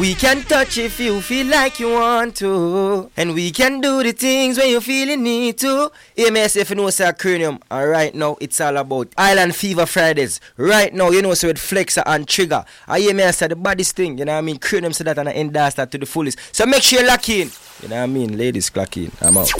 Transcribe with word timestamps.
We 0.00 0.14
can 0.14 0.40
touch 0.44 0.78
if 0.78 0.98
you 0.98 1.20
feel 1.20 1.48
like 1.48 1.78
you 1.78 1.90
want 1.90 2.34
to. 2.36 3.10
And 3.18 3.34
we 3.34 3.50
can 3.50 3.82
do 3.82 4.02
the 4.02 4.12
things 4.12 4.56
when 4.56 4.70
you 4.70 4.80
feel 4.80 5.08
you 5.08 5.16
need 5.18 5.58
to. 5.58 5.92
AMS 6.16 6.56
if 6.56 6.70
you 6.70 6.76
know 6.76 6.88
say 6.88 7.12
cranium. 7.12 7.58
And 7.70 7.90
right 7.90 8.14
now 8.14 8.38
it's 8.40 8.62
all 8.62 8.78
about 8.78 9.12
Island 9.18 9.54
Fever 9.54 9.84
Fridays. 9.84 10.40
Right 10.56 10.94
now, 10.94 11.10
you 11.10 11.20
know, 11.20 11.34
so 11.34 11.48
with 11.48 11.58
Flexer 11.58 12.02
and 12.06 12.26
Trigger. 12.26 12.64
Ah, 12.88 12.94
I 12.94 13.00
AMS 13.00 13.36
say 13.36 13.48
the 13.48 13.56
baddest 13.56 13.94
thing, 13.94 14.16
you 14.16 14.24
know 14.24 14.32
what 14.32 14.38
I 14.38 14.40
mean? 14.40 14.56
Cranium 14.56 14.94
said 14.94 15.06
that 15.06 15.18
and 15.18 15.28
I 15.28 15.32
endorse 15.32 15.74
that 15.74 15.90
to 15.90 15.98
the 15.98 16.06
fullest. 16.06 16.38
So 16.50 16.64
make 16.64 16.82
sure 16.82 17.02
you 17.02 17.06
lock 17.06 17.28
in. 17.28 17.50
You 17.82 17.88
know 17.90 17.96
what 17.96 18.02
I 18.02 18.06
mean? 18.06 18.38
Ladies, 18.38 18.70
clock 18.70 18.96
in. 18.96 19.12
I'm 19.20 19.36
out. 19.36 19.52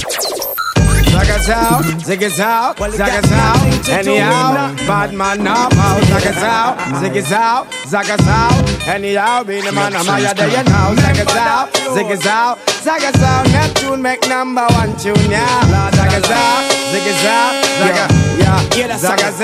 Zagas 1.11 1.48
out, 1.48 1.82
ziggas 2.06 2.38
out, 2.40 2.76
zagas 2.76 3.30
out, 3.32 3.88
anyhow, 3.88 4.74
bad 4.86 5.12
man 5.12 5.43
now 5.43 5.64
out, 5.66 6.02
zagas 6.11 6.43
out, 6.43 6.79
ziggas 7.02 7.32
out, 7.32 7.66
zagas 7.90 8.26
out, 8.26 8.88
anyhow, 8.88 9.43
be 9.43 9.61
the 9.61 9.72
man, 9.72 9.94
I'm 9.96 10.07
higher 10.07 10.32
than 10.34 10.50
you 10.50 10.62
now, 10.64 10.94
zagas 10.94 11.36
out, 11.36 11.72
ziggas 11.75 12.26
out, 12.26 12.58
zagas 12.85 13.22
out, 13.22 13.44
Neptune 13.50 14.00
make 14.00 14.26
number 14.29 14.66
one 14.71 14.96
tune, 14.99 15.16
yeah, 15.30 15.90
zagas 15.90 16.30
out, 16.30 16.62
ziggas 16.93 17.24
out, 17.27 17.54
zagas, 17.82 18.11
yeah, 18.38 18.96
zagas, 18.96 19.40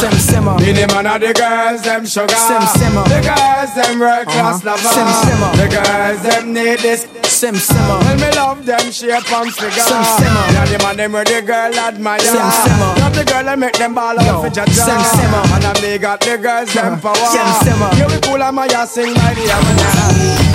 Sim 0.00 0.10
Simma. 0.12 0.58
be 0.58 0.72
the 0.72 0.86
man 0.88 1.06
of 1.06 1.20
the 1.20 1.32
girls, 1.34 1.82
them 1.82 2.06
sugar, 2.06 2.34
Sim 2.34 2.62
Simma. 2.62 3.04
the 3.04 3.20
girls, 3.20 3.74
them 3.76 3.98
world 4.00 4.26
class 4.26 4.64
Uh-huh. 4.64 4.70
lover, 4.70 4.92
Sim 4.96 5.08
Simma. 5.28 5.48
the 5.56 5.68
girls, 5.68 6.22
them 6.22 6.52
need 6.54 6.78
this, 6.80 7.06
Sim 7.28 7.54
Simma. 7.54 8.00
Well, 8.00 8.16
me 8.16 8.30
love 8.36 8.66
them 8.66 8.90
shape 8.90 9.32
and 9.32 9.54
figure. 9.54 9.70
Sim 9.84 10.02
Simma. 10.02 10.42
Yeah, 10.70 10.78
the 10.78 10.84
man 10.84 10.96
them 10.96 11.12
where 11.12 11.24
the 11.24 11.42
girl 11.42 11.74
admire. 11.74 12.20
Sim 12.20 12.36
Simma. 12.38 12.96
Love 13.00 13.14
the 13.14 13.24
girl 13.24 13.48
and 13.48 13.60
make 13.60 13.72
them 13.76 13.94
ball 13.94 14.14
Yo, 14.14 14.20
out 14.22 14.44
for 14.44 14.50
jaja. 14.50 14.72
sim 14.72 15.00
simma. 15.18 15.42
And 15.56 15.64
I 15.64 15.80
me 15.82 15.98
got 15.98 16.20
the 16.20 16.38
girls 16.38 16.72
them 16.72 17.00
power. 17.00 17.14
Sim 17.16 17.46
Simma. 17.66 17.90
Yeah, 17.98 18.06
we 18.06 18.20
cool 18.20 18.42
and 18.42 18.54
my 18.56 18.66
ass 18.66 18.92
sing 18.92 19.14
by 19.14 19.34
the 19.34 20.50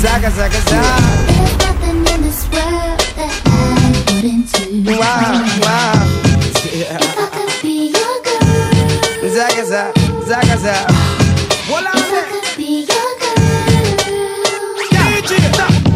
Zaga, 0.00 0.30
zaga, 0.30 0.60
zaga. 0.68 0.92
There's 1.26 1.56
nothing 1.58 1.96
in 2.14 2.22
this 2.22 2.44
world 2.52 3.00
that 3.16 3.42
I 3.46 4.14
wouldn't 4.14 4.52
do. 4.52 4.98
Wow, 4.98 5.44
wow. 5.60 6.06
If 6.76 7.18
I 7.18 7.28
could 7.32 7.62
be 7.62 7.88
your 7.88 8.16
girl, 8.24 9.30
Zaga, 9.30 9.64
zaga, 9.64 9.92
zaga, 10.26 10.56
zaga. 10.58 11.13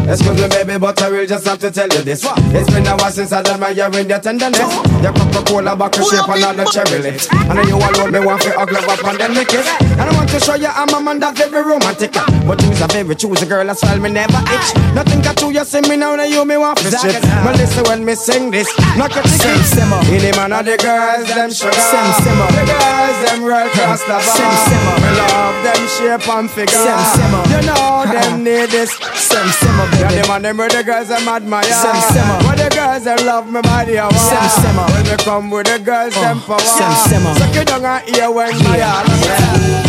Excuse 0.09 0.41
me, 0.41 0.47
baby, 0.47 0.79
but 0.79 0.99
I 1.03 1.09
will 1.11 1.27
just 1.27 1.45
have 1.45 1.59
to 1.59 1.69
tell 1.69 1.87
you 1.87 2.01
this. 2.01 2.25
It's 2.25 2.73
been 2.73 2.87
a 2.87 2.97
while 2.97 3.11
since 3.11 3.31
I 3.31 3.43
done 3.43 3.59
my 3.59 3.69
year 3.69 3.85
in 3.93 4.09
your 4.09 4.19
tenderness. 4.19 4.59
Your 5.03 5.13
Coca-Cola 5.13 5.75
bottle 5.75 6.03
shape 6.09 6.27
and 6.27 6.43
all 6.43 6.53
the 6.55 6.65
cherry 6.65 6.99
lips. 6.99 7.31
And 7.31 7.59
then 7.59 7.67
you 7.67 7.75
alone, 7.75 8.11
me 8.11 8.19
want 8.19 8.41
to 8.41 8.51
hug 8.51 8.73
up 8.73 9.03
and 9.05 9.19
then 9.19 9.33
lick 9.35 9.53
it. 9.53 9.88
I 10.29 10.33
want 10.33 10.45
to 10.45 10.45
show 10.45 10.57
you 10.61 10.69
I'm 10.69 10.93
a 10.93 11.01
man 11.01 11.17
that's 11.17 11.41
very 11.41 11.65
romantic. 11.65 12.13
But 12.45 12.61
you's 12.61 12.81
a 12.81 12.87
very 12.93 13.15
choosy 13.15 13.47
girl, 13.49 13.65
that's 13.65 13.81
why 13.81 13.97
me 13.97 14.13
never 14.13 14.37
itch. 14.53 14.69
Nothing 14.93 15.21
got 15.25 15.37
to 15.41 15.49
you, 15.49 15.65
see 15.65 15.81
me 15.89 15.97
now, 15.97 16.13
now 16.15 16.23
you 16.29 16.45
me 16.45 16.55
want 16.55 16.77
to 16.85 16.91
strip. 16.91 17.17
But 17.41 17.57
listen 17.57 17.81
when 17.89 18.05
me 18.05 18.13
sing 18.13 18.51
this, 18.51 18.69
not 18.93 19.09
a 19.09 19.25
ticket. 19.25 19.65
simmer. 19.65 19.97
The 20.05 20.29
man 20.37 20.53
of 20.53 20.69
the 20.69 20.77
girls, 20.77 21.25
them 21.33 21.49
sugar. 21.49 21.73
Sim 21.73 22.05
Simma. 22.21 22.45
The 22.45 22.61
girls, 22.61 23.17
them 23.25 23.41
real 23.41 23.69
cross 23.73 24.05
lover. 24.05 24.29
Sim 24.29 24.53
Simma. 24.69 24.93
Me 25.01 25.09
love 25.17 25.57
them 25.65 25.81
shape 25.97 26.29
and 26.29 26.51
figure. 26.51 26.77
Sim 26.77 27.01
Simma. 27.09 27.39
You 27.49 27.61
know 27.65 28.05
them 28.05 28.29
uh-uh. 28.29 28.37
need 28.37 28.69
this. 28.69 28.93
Sim 29.17 29.49
Simma, 29.49 29.89
Yeah, 29.97 30.13
baby. 30.13 30.21
the 30.21 30.27
man 30.29 30.41
them 30.45 30.57
where 30.57 30.69
the 30.69 30.83
girls 30.83 31.07
them 31.09 31.25
admire. 31.25 31.63
Sim 31.73 31.97
Simma. 32.13 32.37
Where 32.45 32.69
the 32.69 32.69
girls 32.69 33.03
them 33.03 33.17
love 33.25 33.49
me 33.49 33.61
body 33.65 33.97
hour. 33.97 34.13
Sim 34.13 34.45
Simma. 34.61 34.85
When 34.93 35.09
me 35.09 35.17
come 35.25 35.49
with 35.49 35.65
the 35.65 35.79
girls 35.81 36.13
them 36.13 36.37
uh, 36.37 36.53
power. 36.53 36.61
Sim 36.61 36.93
Simma. 37.09 37.33
Suck 37.33 37.55
it 37.57 37.65
down 37.65 37.81
and 37.83 38.05
hear 38.13 38.29
when 38.29 38.53
my 38.61 38.77
all 38.85 39.88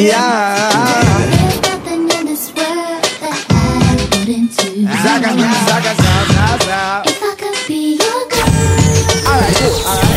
do. 0.00 0.06
Zaga, 5.02 5.28
zaga, 5.28 5.62
zaga, 5.66 5.94
zaga. 5.94 7.02
If 7.06 7.22
I 7.22 7.34
could 7.36 7.58
be 7.68 7.98
your 8.00 8.22
girl, 8.30 9.28
Alright, 9.28 9.60
alright, 9.60 10.04
yeah. 10.04 10.09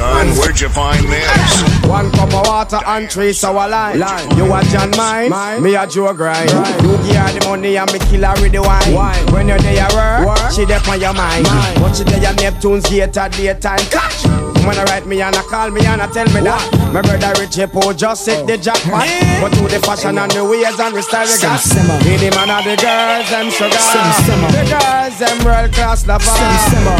Son, 0.00 0.28
where'd 0.38 0.60
you 0.60 0.68
find 0.68 1.04
this? 1.06 1.62
One 1.86 2.10
cup 2.12 2.32
of 2.32 2.46
water 2.46 2.80
and 2.86 3.10
three 3.10 3.32
sour 3.32 3.68
lime. 3.68 4.00
You 4.36 4.52
a 4.52 4.62
John 4.64 4.90
mine, 4.96 5.62
me 5.62 5.74
a 5.74 5.86
Joe 5.86 6.12
grind. 6.14 6.50
You 6.82 6.96
give 7.04 7.16
her 7.16 7.32
the 7.38 7.46
money 7.48 7.76
and 7.76 7.92
me 7.92 7.98
kill 7.98 8.24
her 8.24 8.34
with 8.40 8.52
the 8.52 8.62
wine. 8.62 9.32
When 9.32 9.48
you're 9.48 9.58
there 9.58 9.88
work, 10.24 10.52
she 10.52 10.64
there 10.64 10.80
on 10.88 11.00
your 11.00 11.12
mind. 11.12 11.44
But 11.76 11.94
she 11.94 12.04
there 12.04 12.34
Neptune's 12.34 12.88
gate 12.88 13.16
at 13.16 13.32
daytime. 13.32 13.78
Catch. 13.90 14.24
When 14.66 14.78
I 14.78 14.84
write 14.84 15.06
me 15.06 15.22
and 15.22 15.34
I 15.34 15.42
call 15.42 15.70
me 15.70 15.84
and 15.86 16.02
I 16.02 16.06
tell 16.12 16.26
me 16.26 16.40
that 16.42 16.92
My 16.92 17.00
brother 17.00 17.32
Richie 17.40 17.66
Poe 17.66 17.94
just 17.94 18.26
hit 18.28 18.46
the 18.46 18.58
jackpot 18.58 19.08
But 19.40 19.56
to 19.56 19.62
the 19.64 19.80
fashion 19.80 20.18
and 20.18 20.30
the 20.30 20.44
ways 20.44 20.78
and 20.78 20.94
the 20.94 21.00
style 21.00 21.24
we 21.24 21.40
got. 21.40 21.64
Be 22.04 22.20
the 22.20 22.28
man 22.36 22.52
of 22.52 22.68
the 22.68 22.76
girls, 22.76 23.24
them 23.32 23.48
sugar 23.48 23.80
Sim. 23.80 24.40
The 24.52 24.64
girls, 24.68 25.16
them 25.18 25.38
world 25.48 25.72
class 25.72 26.06
lover. 26.06 26.28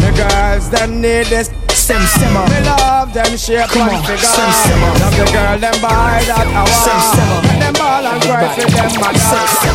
The 0.01 0.11
girls, 0.17 0.71
them 0.71 1.01
need 1.01 1.27
this 1.27 1.49
Sim 1.81 1.97
Simma. 2.05 2.45
me 2.47 2.59
love 2.61 3.11
them 3.11 3.35
shape 3.35 3.67
Come 3.69 3.89
and 3.89 3.97
on, 3.97 4.03
figure. 4.03 4.17
sim 4.23 4.51
simma. 4.61 4.89
Love 5.01 5.17
the 5.17 5.25
girl 5.33 5.57
them 5.57 5.73
by 5.81 6.21
that 6.29 6.47
hour. 6.53 6.67
Simmer. 6.69 7.41
Make 7.49 7.59
them 7.59 7.73
ball 7.73 8.05
and 8.05 8.21
cry 8.21 8.47
for 8.53 8.69
them 8.69 8.91
mother. 9.01 9.70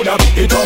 Up, 0.00 0.20
it 0.36 0.48
don't. 0.48 0.64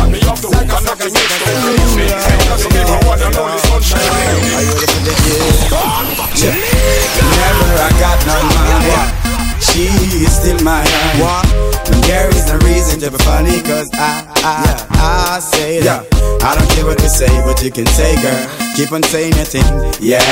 And 0.00 0.12
me 0.12 0.20
have 0.24 0.40
to 0.40 0.48
hook 0.48 0.64
and 0.64 0.84
nothing 0.86 1.12
makes 1.12 1.28
no 1.28 1.44
sense. 1.92 2.24
Because 2.40 2.64
you 2.64 2.70
never 2.72 2.96
wanna 3.06 3.28
know 3.36 3.46
the 3.52 3.58
sunshine. 3.68 4.00
Are 4.00 4.64
you 4.64 4.72
ready 4.72 4.86
for 4.88 5.00
the? 5.04 5.12
Never 6.40 7.68
I 7.76 7.90
got 8.00 8.18
no 8.24 8.36
money. 8.56 8.96
She 9.60 9.84
is 10.24 10.32
still 10.32 10.60
my 10.64 10.82
honey. 10.84 11.24
And 11.92 12.02
there 12.04 12.28
is 12.30 12.46
no 12.48 12.56
reason 12.66 13.00
to 13.00 13.10
be 13.10 13.18
funny, 13.24 13.60
cause 13.62 13.90
I, 13.94 14.24
I, 14.42 15.36
I 15.36 15.40
say 15.40 15.80
that. 15.80 16.19
I 16.42 16.56
don't 16.56 16.68
care 16.72 16.86
what 16.86 17.00
you 17.02 17.08
say, 17.08 17.28
but 17.44 17.62
you 17.62 17.70
can 17.70 17.86
say, 17.86 18.16
girl. 18.22 18.40
Keep 18.74 18.92
on 18.92 19.02
saying 19.02 19.36
your 19.36 19.44
thing, 19.44 19.66
yeah. 20.00 20.24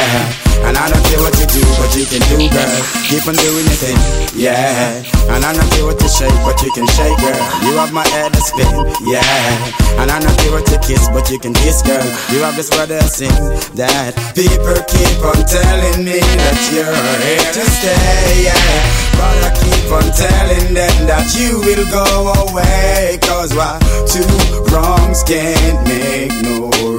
And 0.65 0.73
I 0.73 0.89
don't 0.89 1.05
care 1.05 1.21
what 1.21 1.37
you 1.37 1.45
do, 1.53 1.61
but 1.77 1.93
you 1.93 2.09
can 2.09 2.25
do, 2.33 2.41
girl. 2.49 2.81
Keep 3.05 3.29
on 3.29 3.37
doing 3.37 3.67
your 3.69 3.77
thing, 3.77 4.01
yeah. 4.33 5.05
And 5.29 5.45
I 5.45 5.53
don't 5.53 5.69
care 5.69 5.85
what 5.85 6.01
you 6.01 6.09
shake, 6.09 6.33
but 6.49 6.57
you 6.65 6.73
can 6.73 6.89
shake, 6.97 7.13
girl. 7.21 7.37
You 7.69 7.77
have 7.77 7.93
my 7.93 8.09
head 8.09 8.33
to 8.33 8.41
spin, 8.41 8.73
yeah. 9.05 9.21
And 10.01 10.09
I 10.09 10.17
don't 10.17 10.33
care 10.41 10.53
what 10.57 10.65
you 10.73 10.81
kiss, 10.81 11.13
but 11.13 11.29
you 11.29 11.39
can 11.39 11.53
kiss, 11.53 11.85
girl. 11.85 12.01
You 12.33 12.41
have 12.41 12.57
this 12.57 12.71
to 12.73 13.03
sing 13.05 13.37
that 13.77 14.17
people 14.33 14.81
keep 14.89 15.21
on 15.21 15.45
telling 15.45 16.09
me 16.09 16.25
that 16.25 16.59
you're 16.73 17.05
here 17.21 17.53
to 17.53 17.63
stay, 17.69 18.49
yeah. 18.49 19.09
But 19.13 19.45
I 19.45 19.51
keep 19.61 19.93
on 19.93 20.09
telling 20.17 20.73
them 20.73 20.95
that 21.05 21.27
you 21.37 21.61
will 21.61 21.85
go 21.93 22.33
away. 22.49 23.19
Cause 23.21 23.53
why 23.53 23.77
two 24.09 24.25
wrongs 24.73 25.23
can't 25.25 25.83
make 25.87 25.98
no 26.43 26.98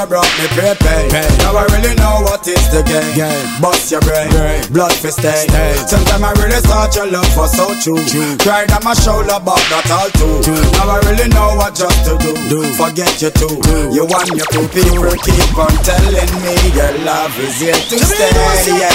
you 0.00 0.06
brought 0.08 0.32
me 0.40 0.46
prepaid. 0.56 1.12
Now 1.44 1.56
I 1.56 1.68
really 1.76 1.94
know 2.00 2.24
what 2.24 2.46
is 2.48 2.64
the 2.72 2.80
game. 2.88 3.36
Bust 3.60 3.92
your 3.92 4.00
brain, 4.00 4.32
blood 4.72 4.92
for 4.96 5.12
stay. 5.12 5.44
Sometimes 5.84 6.24
I 6.24 6.32
really 6.40 6.60
thought 6.64 6.96
your 6.96 7.10
love 7.10 7.28
was 7.36 7.52
so 7.52 7.68
true. 7.84 8.00
Cried 8.40 8.72
on 8.72 8.80
my 8.84 8.94
shoulder, 8.96 9.36
but 9.44 9.60
not 9.68 9.84
all 9.92 10.08
too. 10.16 10.40
Now 10.80 10.88
I 10.88 10.98
really 11.04 11.28
know 11.28 11.56
what 11.60 11.76
just 11.76 12.00
to 12.08 12.16
do. 12.48 12.64
Forget 12.80 13.20
you 13.20 13.30
too. 13.30 13.60
You 13.92 14.08
want 14.08 14.32
your 14.32 14.48
two 14.48 14.64
people 14.72 15.12
keep 15.20 15.52
on 15.58 15.74
telling 15.84 16.32
me 16.40 16.54
your 16.72 16.92
love 17.04 17.36
is 17.36 17.60
here 17.60 17.76
to 17.76 17.96
stay. 18.00 18.32
Yeah. 18.80 18.88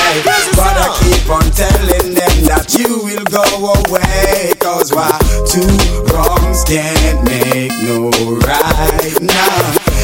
But 0.58 0.74
I 0.74 0.90
keep 1.06 1.30
on 1.30 1.46
telling 1.54 2.18
them 2.18 2.36
that 2.50 2.74
you 2.74 3.06
will 3.06 3.26
go 3.30 3.46
away. 3.86 4.54
Cause 4.58 4.90
why 4.94 5.14
two 5.46 5.70
wrongs 6.10 6.64
can't 6.66 7.22
make 7.30 7.74
no 7.86 8.10
right 8.42 9.22
now. 9.22 9.95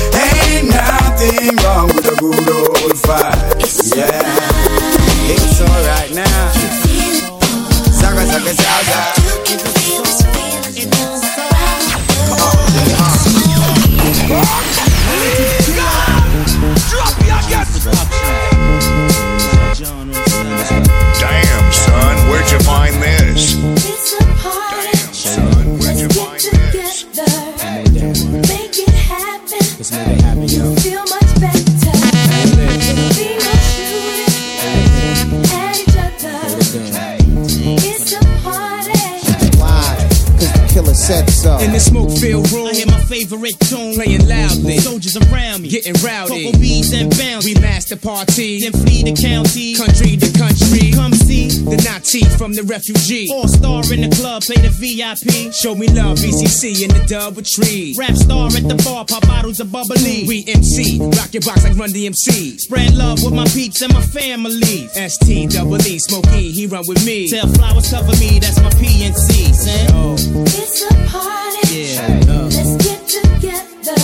Getting 45.91 46.05
rowdy. 46.07 46.45
Cocoa 46.45 46.59
beads 46.59 46.93
and 46.93 47.09
bounce. 47.17 47.45
We 47.45 47.53
master 47.55 47.95
party, 47.95 48.61
then 48.61 48.71
flee 48.73 49.03
the 49.03 49.13
county, 49.15 49.75
country 49.75 50.17
to 50.17 50.29
country. 50.37 50.91
Come 50.91 51.13
see 51.13 51.49
the 51.49 51.77
Nazi 51.83 52.21
from 52.37 52.53
the 52.53 52.63
refugee. 52.63 53.29
All 53.31 53.47
star 53.47 53.81
in 53.93 54.01
the 54.09 54.15
club, 54.15 54.43
play 54.43 54.57
the 54.57 54.69
VIP. 54.69 55.53
Show 55.53 55.75
me 55.75 55.87
love, 55.89 56.17
BCC 56.17 56.83
in 56.83 56.89
the 56.89 57.03
double 57.07 57.41
tree. 57.41 57.95
Rap 57.97 58.15
star 58.15 58.47
at 58.47 58.67
the 58.67 58.75
bar, 58.85 59.05
pop 59.05 59.23
bottles 59.27 59.59
of 59.59 59.71
bubbly. 59.71 60.25
We 60.27 60.43
MC, 60.47 60.99
rock 60.99 61.33
your 61.33 61.41
box 61.41 61.63
like 61.63 61.77
Run 61.77 61.89
DMC. 61.89 62.59
Spread 62.59 62.93
love 62.93 63.23
with 63.23 63.33
my 63.33 63.45
peeps 63.45 63.81
and 63.81 63.93
my 63.93 64.01
family. 64.01 64.87
ST 64.93 65.49
double 65.51 65.81
E, 65.87 65.99
Smokey, 65.99 66.51
he 66.51 66.67
run 66.67 66.83
with 66.87 67.03
me. 67.05 67.29
Tell 67.29 67.47
flowers 67.47 67.89
cover 67.89 68.15
me, 68.19 68.39
that's 68.39 68.59
my 68.61 68.69
PNC. 68.77 69.53
Say, 69.53 69.87
oh, 69.93 70.13
It's 70.45 70.81
a 70.83 70.93
party. 71.09 71.67
yeah. 71.73 72.31
uh. 72.31 72.49
Let's 72.51 72.75
get 72.85 72.90
together. 73.11 73.99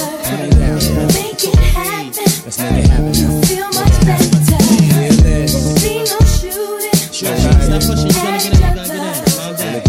Make 1.15 1.43
it 1.47 1.55
happen. 1.55 2.27
Let's 2.43 2.59
make 2.59 2.83
it 2.83 2.89
happen. 2.91 3.13
You 3.15 3.41
feel 3.47 3.69
much 3.71 3.95
better. 4.03 4.59
Feel 4.67 5.15
this. 5.23 5.53
Be 5.81 6.03
no 6.03 6.19
shooting. 6.27 6.99
Sure, 7.15 7.31
sure. 7.39 7.55
Stop 7.63 7.81
pushing. 7.87 8.11
You 8.11 8.19
gonna 8.19 8.37
get 8.37 8.51
it. 8.51 8.59
You 8.59 8.59
gonna 8.59 8.83
get 8.83 9.15
it. 9.15 9.31
Calm 9.31 9.55
down. 9.55 9.79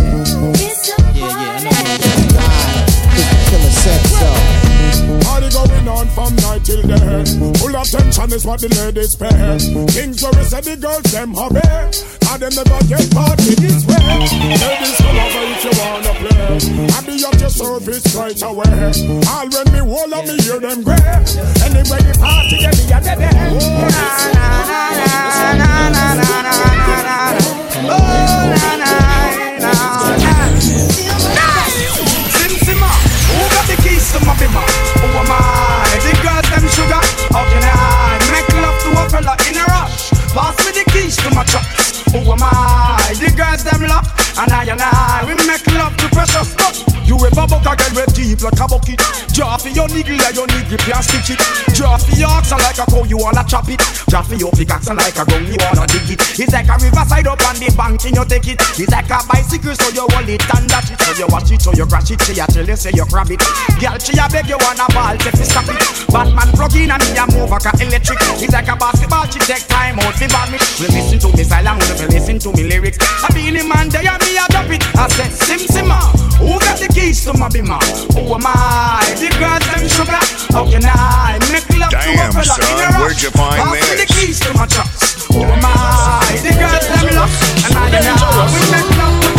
It's 0.55 0.87
a 0.87 1.03
Yeah, 1.19 1.27
yeah, 1.27 1.67
I 1.67 1.91
party. 2.39 2.83
Cause 3.11 3.27
the 3.27 3.39
killer 3.51 3.75
said 3.83 4.03
so. 4.07 4.31
Party 5.27 5.49
going 5.51 5.89
on 5.89 6.07
from 6.15 6.33
night 6.37 6.63
till 6.65 6.83
day. 6.83 7.25
Full 7.59 7.75
attention 7.75 8.33
is 8.33 8.47
what 8.47 8.61
the 8.61 8.69
ladies 8.79 9.17
pay. 9.17 9.59
Things 9.91 10.23
where 10.23 10.33
we 10.33 10.45
say 10.45 10.61
the 10.61 10.77
girls 10.77 11.11
them 11.11 11.35
hobby. 11.35 12.18
And 12.31 12.43
them 12.43 12.53
never 12.55 12.85
get 12.85 13.11
party 13.11 13.55
this 13.57 13.87
way. 13.87 13.97
Ladies 13.97 14.97
come 15.01 15.17
over 15.17 15.45
if 15.49 15.65
you 15.65 15.73
wanna 15.81 16.13
play. 16.21 16.61
I 16.93 17.01
be 17.07 17.25
at 17.25 17.41
your 17.41 17.49
service 17.49 18.15
right 18.15 18.43
away. 18.43 18.69
All 19.29 19.49
when 19.49 19.67
me 19.73 19.81
hold 19.81 20.13
on 20.13 20.27
me 20.29 20.37
hear 20.43 20.61
them 20.61 20.83
gray. 20.83 21.01
Anyway 21.65 22.01
the 22.05 22.13
party 22.21 22.59
get 22.59 22.77
me 22.77 22.93
at 22.93 23.03
the 23.03 23.15
day. 23.17 23.49
Sim 28.79 29.08
your 49.79 49.87
niggle 49.95 50.19
like 50.19 50.35
your 50.35 50.47
niggle 50.51 51.03
stitch 51.07 51.39
it. 51.39 51.41
For 51.79 52.17
your 52.19 52.27
ox 52.27 52.51
like 52.51 52.79
a 52.79 52.87
cow, 52.91 53.05
you 53.07 53.17
wanna 53.17 53.47
chop 53.47 53.71
it. 53.71 53.79
For 53.79 54.35
your 54.35 54.51
pickaxe 54.51 54.91
like 54.91 55.15
a 55.15 55.23
gun, 55.23 55.47
you 55.47 55.55
wanna 55.63 55.87
dig 55.87 56.11
it. 56.11 56.21
It's 56.35 56.51
like 56.51 56.67
a 56.67 56.75
riverside 56.83 57.31
up 57.31 57.39
on 57.47 57.55
the 57.63 57.71
bank 57.79 58.03
and 58.03 58.17
you 58.19 58.25
take 58.27 58.51
it. 58.51 58.59
It's 58.75 58.91
like 58.91 59.07
a 59.07 59.23
bicycle, 59.31 59.75
so 59.79 59.89
you 59.95 60.03
hold 60.11 60.27
it 60.27 60.43
and 60.43 60.67
dash 60.67 60.91
it. 60.91 60.99
So 60.99 61.15
you 61.15 61.27
watch 61.31 61.51
it, 61.55 61.63
so 61.63 61.71
you 61.79 61.87
crash 61.87 62.11
it, 62.11 62.19
she 62.27 62.35
a 62.35 62.47
tell 62.51 62.67
you, 62.67 62.75
say 62.75 62.91
you 62.91 63.07
grab 63.07 63.31
it. 63.31 63.39
Girl, 63.79 63.95
she 64.03 64.19
a 64.19 64.27
beg 64.27 64.51
you 64.51 64.59
wanna 64.59 64.87
ball, 64.91 65.15
take 65.23 65.39
me 65.39 65.47
stop 65.47 65.71
it. 65.71 65.79
Batman 66.11 66.51
plug 66.59 66.75
in 66.75 66.91
and 66.91 67.03
me 67.07 67.15
a 67.15 67.25
move 67.31 67.55
like 67.55 67.71
a 67.71 67.73
electric. 67.79 68.19
It's 68.43 68.51
like 68.51 68.67
a 68.67 68.75
basketball, 68.75 69.31
she 69.31 69.39
take 69.47 69.63
time 69.71 70.03
out 70.03 70.19
bad 70.19 70.51
me. 70.51 70.59
We 70.83 70.91
listen 70.91 71.23
to 71.23 71.29
me 71.39 71.45
silent, 71.47 71.79
we 71.87 72.07
listen 72.11 72.43
to 72.43 72.51
me 72.59 72.67
lyrics. 72.67 72.99
I 73.23 73.31
be 73.31 73.47
in 73.47 73.55
the 73.55 73.63
man, 73.63 73.87
they 73.95 74.03
and 74.03 74.19
me 74.27 74.35
a 74.35 74.45
drop 74.51 74.71
it. 74.75 74.83
I 74.99 75.07
said, 75.15 75.31
Sim 75.31 75.63
Simma, 75.71 76.03
who 76.43 76.59
got 76.59 76.83
the 76.83 76.91
keys 76.91 77.23
to 77.31 77.33
my 77.39 77.47
bimmer? 77.47 77.79
Who 78.19 78.35
am 78.35 78.43
I? 78.43 79.07
The 79.23 79.31
them 79.73 79.89
sugar. 79.89 80.21
How 80.53 80.65
can 80.65 80.85
I 80.85 81.39
make 81.53 81.69
love 81.77 81.91
to 81.91 81.99
a 81.99 82.17
Damn, 82.17 82.33
fella 82.33 82.45
son, 82.45 82.65
in 82.65 82.79
a 82.79 82.89
rush? 82.89 83.01
where'd 83.01 83.23
you 83.23 83.31
find 83.31 83.61
Pass 83.63 83.73
me 83.73 83.97
the 84.01 84.07
keys 84.07 84.41
to 84.41 84.55
my 84.55 84.67
trucks. 84.67 85.27
Who 85.29 85.43
am 85.45 85.61
I? 85.63 86.39
The 86.43 86.53
girls 86.57 86.87
them 86.89 87.07
love, 87.17 87.33
and 87.67 87.75
I 87.77 87.87
and 87.97 88.07
I 88.09 88.49
we 88.53 88.61
make 88.73 88.91
love 88.99 89.38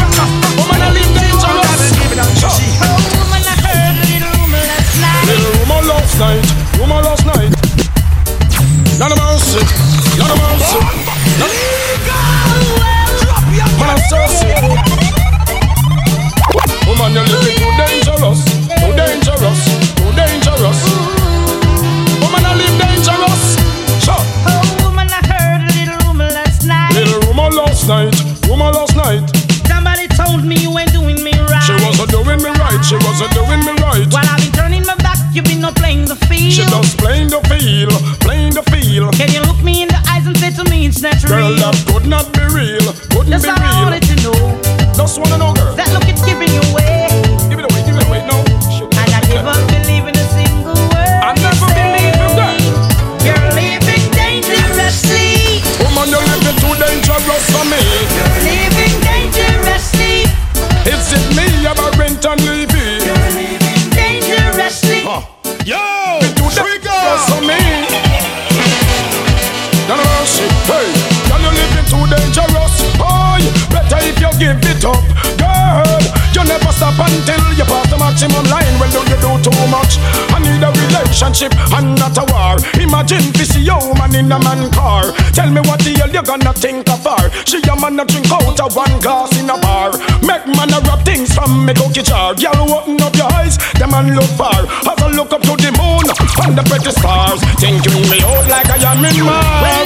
up. 74.89 75.05
Girl, 75.38 76.01
you 76.34 76.41
never 76.46 76.72
stop 76.74 76.98
until 76.98 77.43
you 77.53 77.65
pass 77.65 77.86
the 77.89 77.98
maximum 77.98 78.46
line. 78.50 78.74
Well, 78.81 78.89
do 78.89 79.01
you 79.05 79.17
do 79.22 79.31
too 79.46 79.53
much? 79.69 80.01
I 80.34 80.41
need 80.41 80.63
a 80.63 80.72
relationship 80.74 81.53
and 81.77 81.93
not 81.98 82.17
a 82.17 82.25
war. 82.34 82.58
Imagine 82.81 83.29
this 83.38 83.53
young 83.58 83.93
man 83.98 84.15
in 84.15 84.31
a 84.31 84.39
man 84.39 84.69
car. 84.72 85.12
Tell 85.34 85.50
me 85.50 85.62
what 85.62 85.79
the 85.86 85.93
hell 86.00 86.10
you 86.10 86.24
gonna 86.24 86.53
think 86.53 86.89
of 86.89 87.03
her. 87.05 87.29
She 87.46 87.62
a 87.69 87.75
man 87.77 88.00
a 88.00 88.05
drink 88.05 88.31
out 88.31 88.60
of 88.60 88.75
one 88.75 89.00
glass 89.00 89.31
in 89.38 89.50
a 89.50 89.58
bar. 89.58 89.91
Make 90.25 90.48
man 90.48 90.74
a 90.74 90.79
rub 90.89 91.03
things 91.05 91.34
from 91.34 91.65
me 91.65 91.74
cookie 91.74 92.03
jar. 92.03 92.34
Girl, 92.34 92.74
open 92.74 93.01
up 93.01 93.15
your 93.15 93.31
eyes, 93.34 93.58
the 93.77 93.88
man 93.88 94.15
look 94.15 94.29
far. 94.39 94.65
As 94.89 94.98
I 94.98 95.08
look 95.13 95.34
up 95.34 95.41
to 95.43 95.55
the 95.55 95.72
moon 95.77 96.05
and 96.46 96.58
the 96.58 96.63
pretty 96.65 96.91
stars. 96.91 97.41
Thinking 97.62 98.01
me 98.10 98.22
out 98.24 98.48
like 98.50 98.69
I 98.69 98.77
am 98.89 99.05
in 99.05 99.25
Mars. 99.25 99.62
Well, 99.62 99.86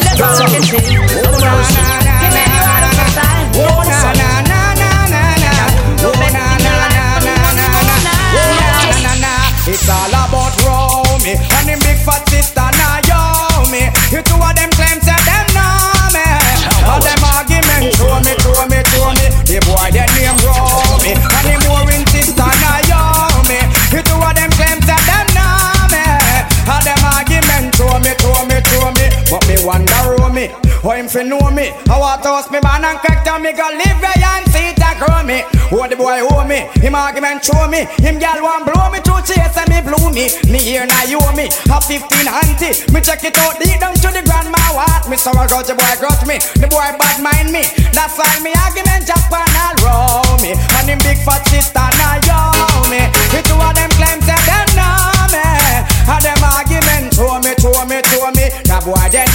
It's 9.73 9.89
all 9.89 10.05
about 10.05 10.53
Romy 10.61 11.33
and 11.33 11.65
the 11.65 11.73
big 11.81 11.97
fat 12.05 12.21
sister 12.29 12.61
Naomi. 12.61 13.89
You 14.13 14.21
two 14.21 14.37
of 14.37 14.53
them 14.53 14.69
claims 14.77 15.01
that 15.09 15.17
them 15.25 15.49
know 15.49 16.13
me. 16.13 16.21
All 16.85 17.01
them 17.01 17.17
arguments 17.25 17.97
throw 17.97 18.21
me, 18.21 18.37
throw 18.37 18.69
me, 18.69 18.85
throw 18.93 19.09
me. 19.17 19.25
The 19.49 19.57
boy 19.65 19.89
that 19.97 20.13
name 20.13 20.37
Romy 20.45 21.17
and 21.17 21.45
the 21.49 21.57
mooring 21.65 22.05
sister 22.13 22.45
Naomi. 22.45 23.65
You 23.89 24.05
two 24.05 24.13
of 24.13 24.33
them 24.37 24.53
claims 24.53 24.85
that 24.85 25.01
them 25.09 25.25
know 25.33 25.89
me. 25.89 26.05
All 26.69 26.83
them 26.85 27.01
arguments 27.09 27.73
throw 27.73 27.97
me, 27.97 28.13
throw 28.21 28.45
me, 28.45 28.61
throw 28.69 28.93
me. 28.93 29.09
But 29.25 29.41
me 29.49 29.57
wonder 29.65 30.21
Romy, 30.21 30.53
how 30.85 30.93
him 30.93 31.09
fi 31.09 31.25
know 31.25 31.49
me? 31.49 31.73
I 31.89 31.97
want 31.97 32.21
to 32.21 32.29
host 32.29 32.53
me 32.53 32.61
man 32.61 32.85
and 32.85 33.01
crack 33.01 33.25
down 33.25 33.41
me 33.41 33.57
go 33.57 33.65
live 33.73 33.97
where 33.97 34.21
and 34.21 34.45
see 34.53 34.82
it 34.93 35.01
a 35.01 35.23
me. 35.25 35.43
Oh 35.73 35.87
the 35.89 35.95
boy 35.97 36.21
owe 36.21 36.45
me, 36.45 36.69
him 36.77 36.93
argument 36.93 37.43
show 37.43 37.65
me. 37.67 37.89
Him 37.97 38.19
gal 38.21 38.37
want 38.41 38.69
blow 38.69 38.89
me 38.93 39.01
through 39.01 39.25
chase 39.25 39.57
and 39.57 39.69
me 39.69 39.81
blew 39.81 40.13
me. 40.13 40.29
Me 40.49 40.59
here 40.61 40.85
now 40.85 41.03
you 41.09 41.21
me 41.33 41.49
a 41.49 41.77
15 41.81 42.05
auntie. 42.29 42.77
Me 42.93 43.01
check 43.01 43.23
it 43.25 43.37
out 43.41 43.57
deep 43.57 43.79
down 43.81 43.97
to 43.97 44.09
the 44.13 44.21
grandma 44.21 44.61
what 44.77 45.09
me 45.09 45.17
so 45.17 45.33
I 45.33 45.47
got 45.49 45.65
the 45.65 45.73
boy 45.73 45.95
got 45.97 46.21
me. 46.29 46.37
The 46.61 46.67
boy 46.69 46.93
bad 46.97 47.17
mind 47.21 47.49
me. 47.49 47.65
That's 47.93 48.17
why 48.17 48.37
me 48.45 48.53
argument 48.61 49.09
Japan 49.09 49.49
all 49.57 49.75
row 49.81 50.37
me. 50.41 50.53
And 50.53 50.85
him 50.85 50.99
big 51.01 51.17
fat 51.25 51.41
sister 51.49 51.87
now 51.97 52.21
yo 52.21 52.37
me. 52.93 53.01
The 53.33 53.41
two 53.41 53.57
of 53.57 53.73
them 53.73 53.89
claims 53.97 54.25
that 54.29 54.41
them 54.45 54.69
know 54.77 55.33
me. 55.33 55.45
And 56.05 56.21
them 56.21 56.41
argument 56.43 57.17
show 57.17 57.41
me, 57.41 57.51
show 57.57 57.81
me, 57.89 57.97
show 58.13 58.29
me. 58.37 58.45
That 58.69 58.85
boy 58.85 59.09
their 59.09 59.25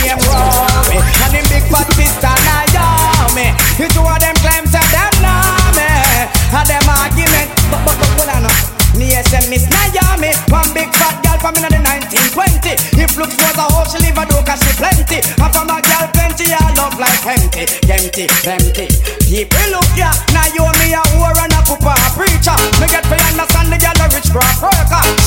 Miss 9.48 9.64
Naomi, 9.72 10.36
one 10.52 10.68
big 10.76 10.92
fat 10.92 11.24
girl 11.24 11.40
from 11.40 11.56
in 11.56 11.64
the 11.72 11.80
1920. 11.80 13.00
If 13.00 13.16
looks 13.16 13.32
was 13.40 13.56
a 13.56 13.64
hoe, 13.64 13.88
she 13.88 13.96
live 14.04 14.20
a 14.20 14.28
do 14.28 14.36
cause 14.44 14.60
she 14.60 14.76
plenty. 14.76 15.24
And 15.24 15.50
from 15.56 15.72
a 15.72 15.80
girl 15.80 16.04
plenty, 16.12 16.52
I 16.52 16.68
love 16.76 17.00
like 17.00 17.24
empty, 17.24 17.64
empty, 17.88 18.28
empty. 18.44 18.86
People 19.24 19.68
look 19.72 19.88
ya, 19.96 20.12
Naomi 20.36 20.92
a 20.92 21.00
whore 21.16 21.32
and 21.40 21.56
a 21.56 21.60
pooper 21.64 21.96
a 21.96 22.08
preacher. 22.12 22.56
Me 22.76 22.92
get 22.92 23.08
for 23.08 23.16
understand 23.16 23.72
the 23.72 23.80
girl 23.80 23.96
a 23.96 24.06
rich 24.12 24.28
crop 24.28 24.60
worker. 24.60 25.17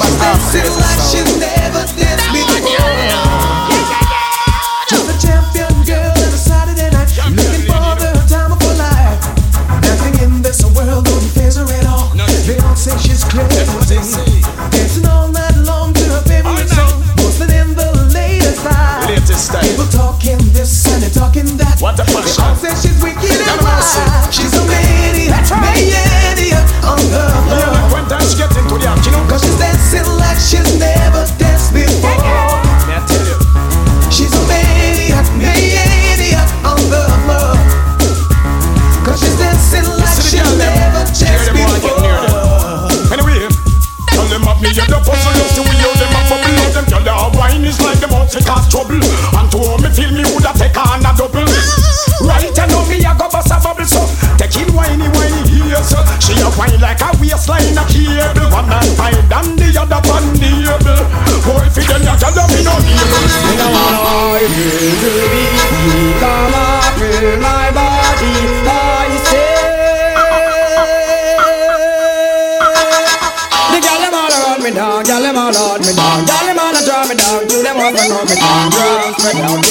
Cause 0.00 0.52
she's 0.52 0.76
dancing 0.76 1.29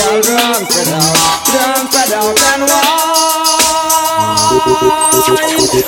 spread 0.10 0.26
out, 0.26 0.66
drunk, 1.46 1.92
spread 1.92 2.14
out 2.14 2.34
and. 2.34 2.66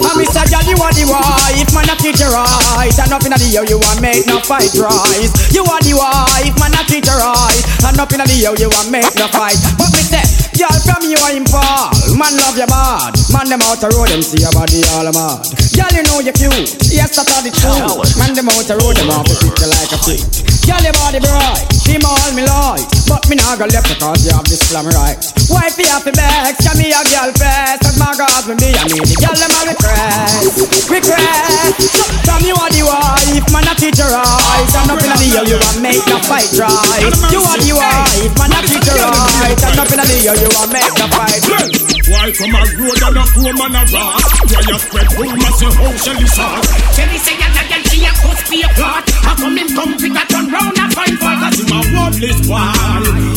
And 0.01 0.17
me 0.17 0.25
say, 0.29 0.45
gal, 0.49 0.61
you 0.65 0.77
are 0.77 0.93
the 0.93 1.05
wife, 1.09 1.73
man, 1.73 1.89
I 1.89 1.97
treat 1.97 2.19
you 2.21 2.29
right, 2.29 2.93
and 2.93 3.11
up 3.11 3.25
inna 3.25 3.37
the 3.41 3.49
year 3.49 3.65
you 3.65 3.81
want 3.81 4.01
make 4.01 4.25
no 4.29 4.37
fight 4.45 4.69
rise. 4.77 5.33
You 5.49 5.65
are 5.65 5.81
the 5.81 5.97
wife, 5.97 6.53
man, 6.61 6.73
I 6.77 6.85
treat 6.85 7.05
you 7.05 7.17
right, 7.17 7.61
and 7.89 7.97
up 7.97 8.13
inna 8.13 8.29
the 8.29 8.37
year 8.37 8.53
you 8.61 8.69
want 8.69 8.93
make 8.93 9.09
no 9.17 9.25
fight. 9.33 9.57
But 9.81 9.89
me 9.89 10.01
say, 10.05 10.21
gal, 10.53 10.73
from 10.85 11.01
you 11.09 11.17
are 11.25 11.33
impal, 11.33 11.89
man 12.13 12.37
love 12.37 12.57
you 12.57 12.69
bad, 12.69 13.17
man 13.33 13.49
them 13.49 13.65
out 13.65 13.81
the 13.81 13.89
road 13.97 14.13
them 14.13 14.21
see 14.21 14.45
your 14.45 14.53
body 14.53 14.85
all 14.93 15.09
mad. 15.09 15.41
Gal, 15.73 15.89
you 15.97 16.05
know 16.05 16.21
you 16.21 16.33
cute, 16.33 16.77
yes 16.93 17.17
that's 17.17 17.25
all 17.33 17.41
the 17.41 17.49
truth. 17.49 18.13
Man 18.21 18.37
them 18.37 18.53
out 18.53 18.65
the 18.69 18.77
road 18.77 19.01
them 19.01 19.09
to 19.09 19.33
treat 19.41 19.57
you 19.57 19.69
like 19.69 19.89
a 19.89 19.97
freak. 19.97 20.21
Gal, 20.69 20.81
your 20.85 20.93
body 21.01 21.17
bright, 21.17 21.65
him 21.89 22.05
all 22.05 22.31
me 22.37 22.45
light, 22.45 22.85
but 23.11 23.27
me 23.27 23.35
not 23.35 23.59
not 23.59 23.67
gonna 23.67 23.75
left 23.75 23.91
because 23.91 24.23
you 24.23 24.31
have 24.31 24.47
this 24.47 24.63
slam 24.71 24.87
right. 24.95 25.19
Wife, 25.51 25.75
you 25.75 25.83
have 25.91 26.07
to 26.07 26.15
vex, 26.15 26.55
can 26.63 26.79
me 26.79 26.95
a 26.95 27.03
girl 27.11 27.27
first. 27.35 27.83
Cause 27.83 27.97
my 27.99 28.15
God, 28.15 28.47
with 28.47 28.63
me, 28.63 28.71
I 28.71 28.87
mean 28.87 29.03
the 29.03 29.15
girl, 29.19 29.35
them 29.35 29.51
a 29.51 29.61
request. 29.67 30.87
Request. 30.87 31.91
From 32.23 32.39
you 32.47 32.55
are 32.55 32.71
the 32.71 32.87
wife, 32.87 33.47
man, 33.51 33.67
a 33.67 33.73
teacher 33.75 34.07
right. 34.07 34.71
I'm 34.71 34.87
not 34.87 35.03
in 35.03 35.11
the 35.11 35.27
year, 35.27 35.43
you 35.43 35.59
a 35.59 35.71
make 35.83 35.99
the 36.07 36.17
fight 36.23 36.47
right. 36.55 37.03
You 37.27 37.43
are 37.43 37.59
the 37.59 37.71
wife, 37.75 38.31
man, 38.39 38.55
a 38.55 38.59
teacher 38.63 38.95
right. 38.95 39.59
I'm 39.59 39.75
not 39.75 39.91
in 39.91 39.99
the 39.99 40.17
year, 40.23 40.35
you 40.39 40.47
a 40.47 40.63
make 40.71 40.95
the 40.95 41.07
fight 41.11 41.43
right 41.51 41.71
Why 42.07 42.31
come 42.31 42.55
a 42.55 42.61
road 42.79 43.01
and 43.03 43.19
a 43.19 43.23
poor 43.35 43.51
man 43.51 43.75
a 43.75 43.83
rock? 43.91 44.23
Why 44.47 44.63
you 44.63 44.79
spread 44.79 45.11
rumors 45.19 45.55
say 45.59 45.71
how 45.75 45.91
Shelly 45.99 46.27
sauce? 46.31 46.71
Shelly 46.95 47.19
say 47.19 47.35
a 47.35 47.47
girl 47.51 47.83
she 47.91 48.07
a 48.07 48.11
cuss 48.15 48.47
be 48.47 48.63
a 48.63 48.69
clot. 48.79 49.10
How 49.31 49.47
come 49.47 49.55
him 49.55 49.69
come 49.71 49.95
pick 49.95 50.11
a 50.11 50.27
turn 50.27 50.51
round 50.51 50.75
and 50.75 50.91
find 50.91 51.15
fault? 51.15 51.39
Cause 51.39 51.55
him 51.63 51.71
a 51.71 51.79
worthless 51.95 52.43
one, 52.51 52.67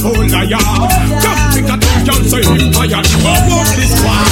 oh 0.02 0.26
liar. 0.26 0.58
Come 1.22 1.38
pick 1.54 1.70
a 1.70 1.78
two 1.78 2.02
girl 2.02 2.18
say 2.26 2.42
him 2.42 2.74
tired. 2.74 3.06
Him 3.06 3.22
a 3.22 3.38
worthless 3.46 3.94
one, 4.02 4.26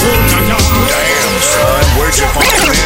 oh 0.00 0.16
liar. 0.32 0.56
Damn, 0.88 1.36
son, 1.44 1.84
where'd 2.00 2.16
you 2.16 2.24
find 2.32 2.56
this? 2.56 2.80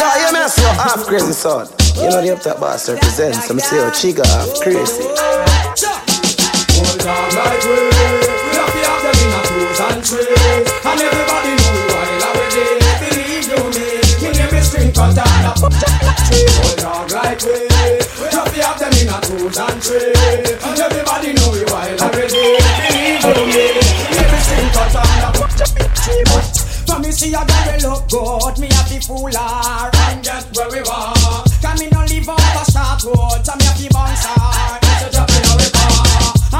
Yo, 0.00 0.08
you 0.16 0.32
me 0.32 0.40
see 0.48 0.64
half 0.80 1.04
crazy 1.04 1.34
son. 1.36 1.68
You 1.96 2.08
know 2.08 2.22
the 2.22 2.30
up 2.32 2.40
top 2.40 2.58
boss 2.58 2.88
represents. 2.88 3.44
So 3.46 3.52
me 3.52 3.60
see 3.60 3.76
how 3.76 3.90
Chiga 3.90 4.24
half 4.24 4.48
crazy. 4.62 5.04
Hold 6.72 7.04
on 7.04 7.34
like 7.36 7.64
we 7.64 7.76
We 7.84 7.99
a 10.00 10.16
and 10.16 11.00
everybody 11.00 11.52
know 11.60 11.72
we 11.76 11.84
while 11.92 12.24
already 12.32 12.80
Believe 13.04 13.52
you 13.52 13.60
eh? 13.60 13.76
me 13.76 14.00
Me 14.16 14.28
name 14.32 14.54
is 14.56 14.64
String 14.66 14.92
Katana 14.96 15.52
Hold 15.60 16.84
on 16.88 17.04
like 17.12 17.44
we 17.44 17.68
We 18.16 18.58
have 18.64 18.80
them 18.80 18.96
in 18.96 19.12
a 19.12 19.20
cruise 19.20 19.60
and 19.60 19.76
And 20.64 20.80
everybody 20.80 21.32
know 21.36 21.52
we 21.52 21.68
while 21.68 22.00
already 22.00 22.32
Believe 22.32 23.20
you 23.20 23.28
eh? 23.28 23.44
me 23.44 23.66
Me 23.68 24.16
name 24.16 24.32
is 24.32 24.42
String 24.48 24.70
Katana 24.72 25.28
For 26.88 26.98
me 26.98 27.12
see 27.12 27.34
a 27.36 27.44
girl 27.44 27.92
look 27.92 28.08
good 28.08 28.56
Me 28.58 28.68
to 28.72 29.00
fool 29.04 29.28
her 29.28 29.90
And 30.08 30.24
get 30.24 30.48
where 30.56 30.70
we 30.72 30.80
Can 31.60 31.76
me 31.76 31.92
no 31.92 32.00
live 32.08 32.28
off 32.28 32.40
a 32.40 32.64
short 32.72 33.04
road 33.04 33.44
So 33.44 33.52
me 33.52 33.68
to 33.68 33.92
bounce 33.92 34.24
her 34.24 34.80
drop 35.12 35.30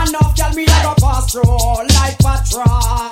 Enough 0.09 0.37
girl 0.37 0.53
me 0.55 0.65
a 0.65 0.79
go 0.83 0.95
pass 1.01 1.33
through. 1.33 1.45
Like 1.45 2.19
patrol. 2.19 3.10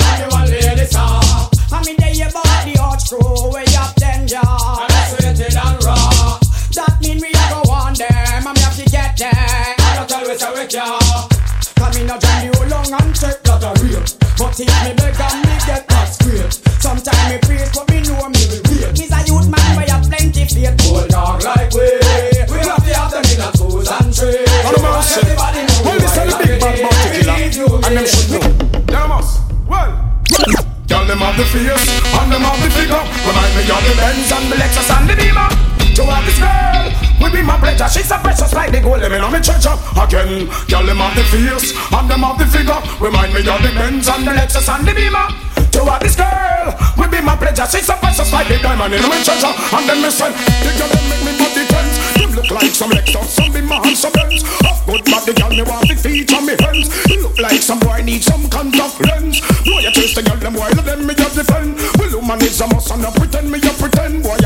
The 39.19 39.25
gold, 39.25 39.33
let 39.33 39.33
me 39.33 39.39
me 39.39 39.45
treasure. 39.45 39.77
Again, 39.99 40.47
girl, 40.69 40.87
them 40.87 40.99
have 40.99 41.15
the 41.17 41.25
face, 41.31 41.75
and 41.93 42.11
them 42.11 42.23
have 42.23 42.39
the 42.39 42.47
figure. 42.47 42.81
Remind 43.01 43.35
me 43.35 43.41
of 43.41 43.61
the 43.63 43.71
Benz 43.75 44.09
and 44.09 44.27
the 44.27 44.33
Lexus 44.33 44.69
and 44.69 44.87
the 44.87 44.95
Beamer. 44.95 45.27
To 45.69 45.85
have 45.85 46.01
this 46.01 46.17
girl, 46.17 46.75
will 46.97 47.11
be 47.11 47.21
my 47.21 47.37
pleasure. 47.37 47.67
She's 47.67 47.87
so 47.87 47.95
precious 47.99 48.33
like 48.33 48.49
the 48.49 48.59
diamond 48.59 48.95
in 48.95 49.03
my 49.03 49.19
treasure. 49.23 49.53
And 49.75 49.85
then 49.89 49.99
me 50.03 50.11
say, 50.11 50.31
the 50.31 50.71
girl 50.79 50.91
them 50.91 51.05
make 51.11 51.23
me 51.27 51.33
body 51.39 51.65
tense. 51.67 51.97
Them 52.19 52.31
look 52.35 52.51
like 52.51 52.73
some 52.73 52.91
Lexus, 52.91 53.27
some 53.27 53.53
be 53.53 53.61
my 53.61 53.79
hands, 53.83 54.01
some 54.01 54.13
Benz. 54.15 54.43
Of 54.65 54.79
good 54.87 55.05
body, 55.05 55.33
girl, 55.35 55.53
me 55.53 55.63
want 55.63 55.87
the 55.87 55.95
feet 55.95 56.33
on 56.35 56.47
me 56.47 56.55
hands. 56.59 56.89
It 57.11 57.21
look 57.21 57.39
like 57.39 57.63
some 57.63 57.81
boy 57.81 58.03
need 58.03 58.23
some 58.23 58.49
contact 58.49 59.03
lens. 59.03 59.43
Boy, 59.67 59.83
you 59.85 59.93
chase 59.93 60.15
the 60.15 60.23
girl, 60.23 60.39
them 60.39 60.55
while 60.55 60.73
them 60.73 61.07
me 61.07 61.15
just 61.15 61.37
defend. 61.37 61.77
Well, 61.99 62.11
woman 62.17 62.41
is 62.43 62.61
a 62.61 62.67
must 62.67 62.91
and 62.91 63.05
pretend 63.15 63.51
me 63.51 63.59
you 63.61 63.75
pretend. 63.77 64.23
Boy, 64.23 64.38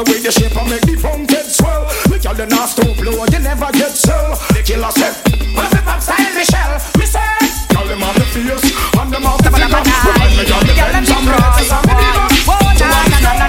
Muggle 0.00 0.16
with 0.16 0.24
the 0.24 0.32
shape 0.32 0.56
and 0.56 0.70
make 0.70 0.80
the 0.80 0.96
phone 0.96 1.26
get 1.28 1.44
swell. 1.44 1.84
Me 2.08 2.16
girl 2.16 2.32
them 2.32 2.48
not 2.48 2.72
stop 2.72 2.88
blow, 2.96 3.20
you 3.28 3.40
never 3.44 3.68
get 3.76 3.92
sell. 3.92 4.32
The 4.56 4.64
killer 4.64 4.88
said, 4.96 5.12
well, 5.52 5.68
if 5.68 5.84
I'm 5.84 6.00
style 6.00 6.32
Michelle, 6.32 6.80
me 6.96 7.04
say. 7.04 7.20
Girl 7.68 7.84
them 7.84 8.00
have 8.00 8.16
the 8.16 8.24
face 8.32 8.64
and 8.96 9.12
them 9.12 9.28
the 9.28 9.50
figure. 9.52 9.76
Remind 9.76 10.40
me 10.40 10.48
of 10.48 10.62
the 10.64 10.72
Benz 10.72 11.04
and 11.04 11.20
the 11.28 11.36
Lexus 11.36 11.68
and 11.68 11.84
the 11.84 11.94
Beamer. 12.00 12.32
To 12.32 12.84
have 12.88 13.12
this 13.12 13.20
girl, 13.20 13.44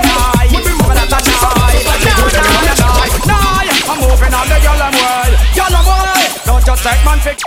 we 0.51 0.59
be 0.59 0.71
my 0.75 0.91
pleasure. 0.91 1.23
She's 1.23 1.39
so 1.39 1.47
precious 1.55 1.87
like 1.87 2.03
the 2.03 2.11
gold, 2.19 2.35
let 2.35 2.43
me 2.43 2.51
know 2.51 2.99
me 2.99 3.15
treasure. 3.23 3.87
I'm 3.87 3.97
moving 4.03 4.33
on 4.35 4.45
the 4.51 4.57
yellow 4.59 4.91
way, 4.91 5.31
yellow 5.55 5.83
way. 5.87 6.35
Don't 6.43 6.63
just 6.67 6.83
take 6.83 6.99
man 7.07 7.19
fix. 7.23 7.39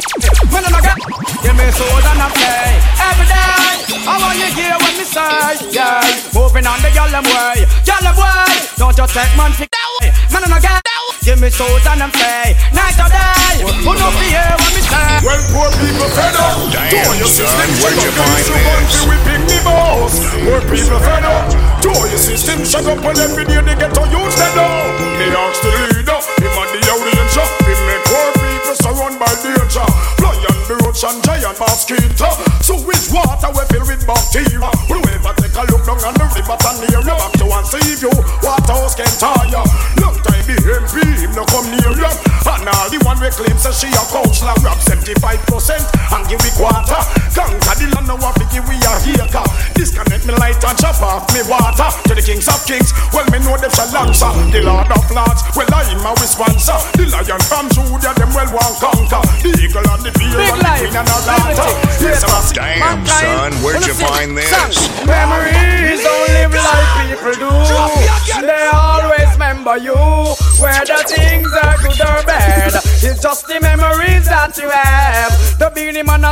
When 0.48 0.64
I 0.64 0.80
get, 0.80 0.96
give 1.44 1.52
me 1.52 1.66
soul 1.76 2.08
and 2.08 2.24
I 2.24 2.28
play 2.32 2.93
every 4.30 4.32
day. 4.32 4.32
I 4.32 4.32
want 4.32 4.38
you 4.38 4.50
hear 4.56 4.76
what 4.80 4.94
me 4.96 5.04
say, 5.04 5.68
yeah. 5.72 6.00
Moving 6.32 6.66
on 6.66 6.80
the 6.80 6.90
yellow 6.92 7.22
way, 7.24 7.66
yellow 7.84 8.14
way. 8.16 8.64
Don't 8.76 8.96
just 8.96 9.14
take 9.14 9.37
man 9.37 9.52
fix. 9.52 9.70
Man 10.32 10.50
I 10.50 10.58
get, 10.58 10.82
give 11.22 11.40
me 11.40 11.50
soul 11.50 11.70
and 11.70 12.02
I 12.02 12.10
play 12.10 12.58
night 12.74 12.98
or 12.98 13.10
day. 13.10 13.62
Who 13.62 13.92
know 13.94 14.10
fi 14.18 14.26
hear 14.34 14.54
what 14.58 14.72
me 14.74 14.82
say? 14.82 15.14
Well, 15.22 15.42
poor 15.54 15.70
people 15.78 16.10
fed 16.10 16.34
up. 16.37 16.58
Damn, 16.74 17.14
your 17.16 17.30
system 17.30 17.70
shut 17.78 17.94
you 17.94 18.10
up. 18.10 18.18
use 18.18 18.34
this? 18.34 18.48
you 18.50 18.58
want 18.66 18.87
to 18.90 19.00
whip 19.06 19.26
me 19.46 19.58
boss. 19.62 20.14
Poor 20.42 20.60
people 20.66 21.00
fed 21.00 21.24
up. 21.24 21.46
Toy 21.80 22.10
your 22.10 22.18
system 22.18 22.64
shut 22.64 22.87
up. 22.87 22.98
When 23.04 23.16
every 23.18 23.44
day 23.46 23.62
they 23.62 23.76
get 23.78 23.94
to 23.94 24.02
use 24.10 24.37
them 24.37 24.52
now. 24.58 24.90
Me 25.18 25.26
ask 25.30 25.62
the 25.62 25.70
leader, 25.94 26.18
him 26.42 26.54
and 26.58 26.70
the 26.74 26.80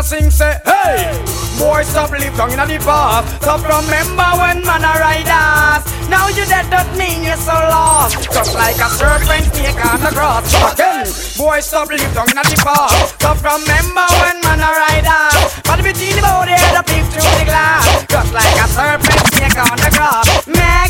sing 0.02 0.30
say, 0.30 0.58
Hey, 0.64 1.14
boy, 1.58 1.82
stop 1.82 2.10
live 2.10 2.36
down 2.36 2.50
in 2.50 2.58
the 2.58 2.78
past. 2.82 3.42
Stop 3.42 3.62
remember 3.62 4.28
when 4.42 4.64
man 4.66 4.82
a 4.82 4.92
ride 4.98 5.30
us. 5.30 5.86
Now 6.10 6.28
you 6.28 6.44
dead, 6.44 6.66
that 6.74 6.90
mean 6.98 7.22
you're 7.22 7.38
so 7.38 7.54
lost. 7.54 8.18
Just 8.18 8.54
like 8.54 8.76
a 8.82 8.88
serpent 8.90 9.46
snake 9.54 9.78
on 9.78 10.02
the 10.02 10.10
cross. 10.10 10.50
Again, 10.74 11.06
boy, 11.38 11.60
stop 11.60 11.88
live 11.88 12.12
down 12.14 12.28
in 12.28 12.36
the 12.36 12.58
past. 12.66 13.14
Stop 13.14 13.38
remember 13.46 14.06
when 14.20 14.36
man 14.42 14.60
a 14.60 14.70
ride 14.74 15.06
us. 15.06 15.62
But 15.62 15.78
between 15.86 16.18
the 16.18 16.22
body 16.22 16.52
and 16.52 16.74
the 16.76 16.82
peep 16.82 17.06
through 17.14 17.32
the 17.38 17.46
glass. 17.46 17.86
Just 18.10 18.32
like 18.34 18.58
a 18.58 18.66
serpent 18.74 19.22
snake 19.30 19.58
on 19.58 19.78
the 19.78 19.90
cross. 19.94 20.26
Meg, 20.50 20.81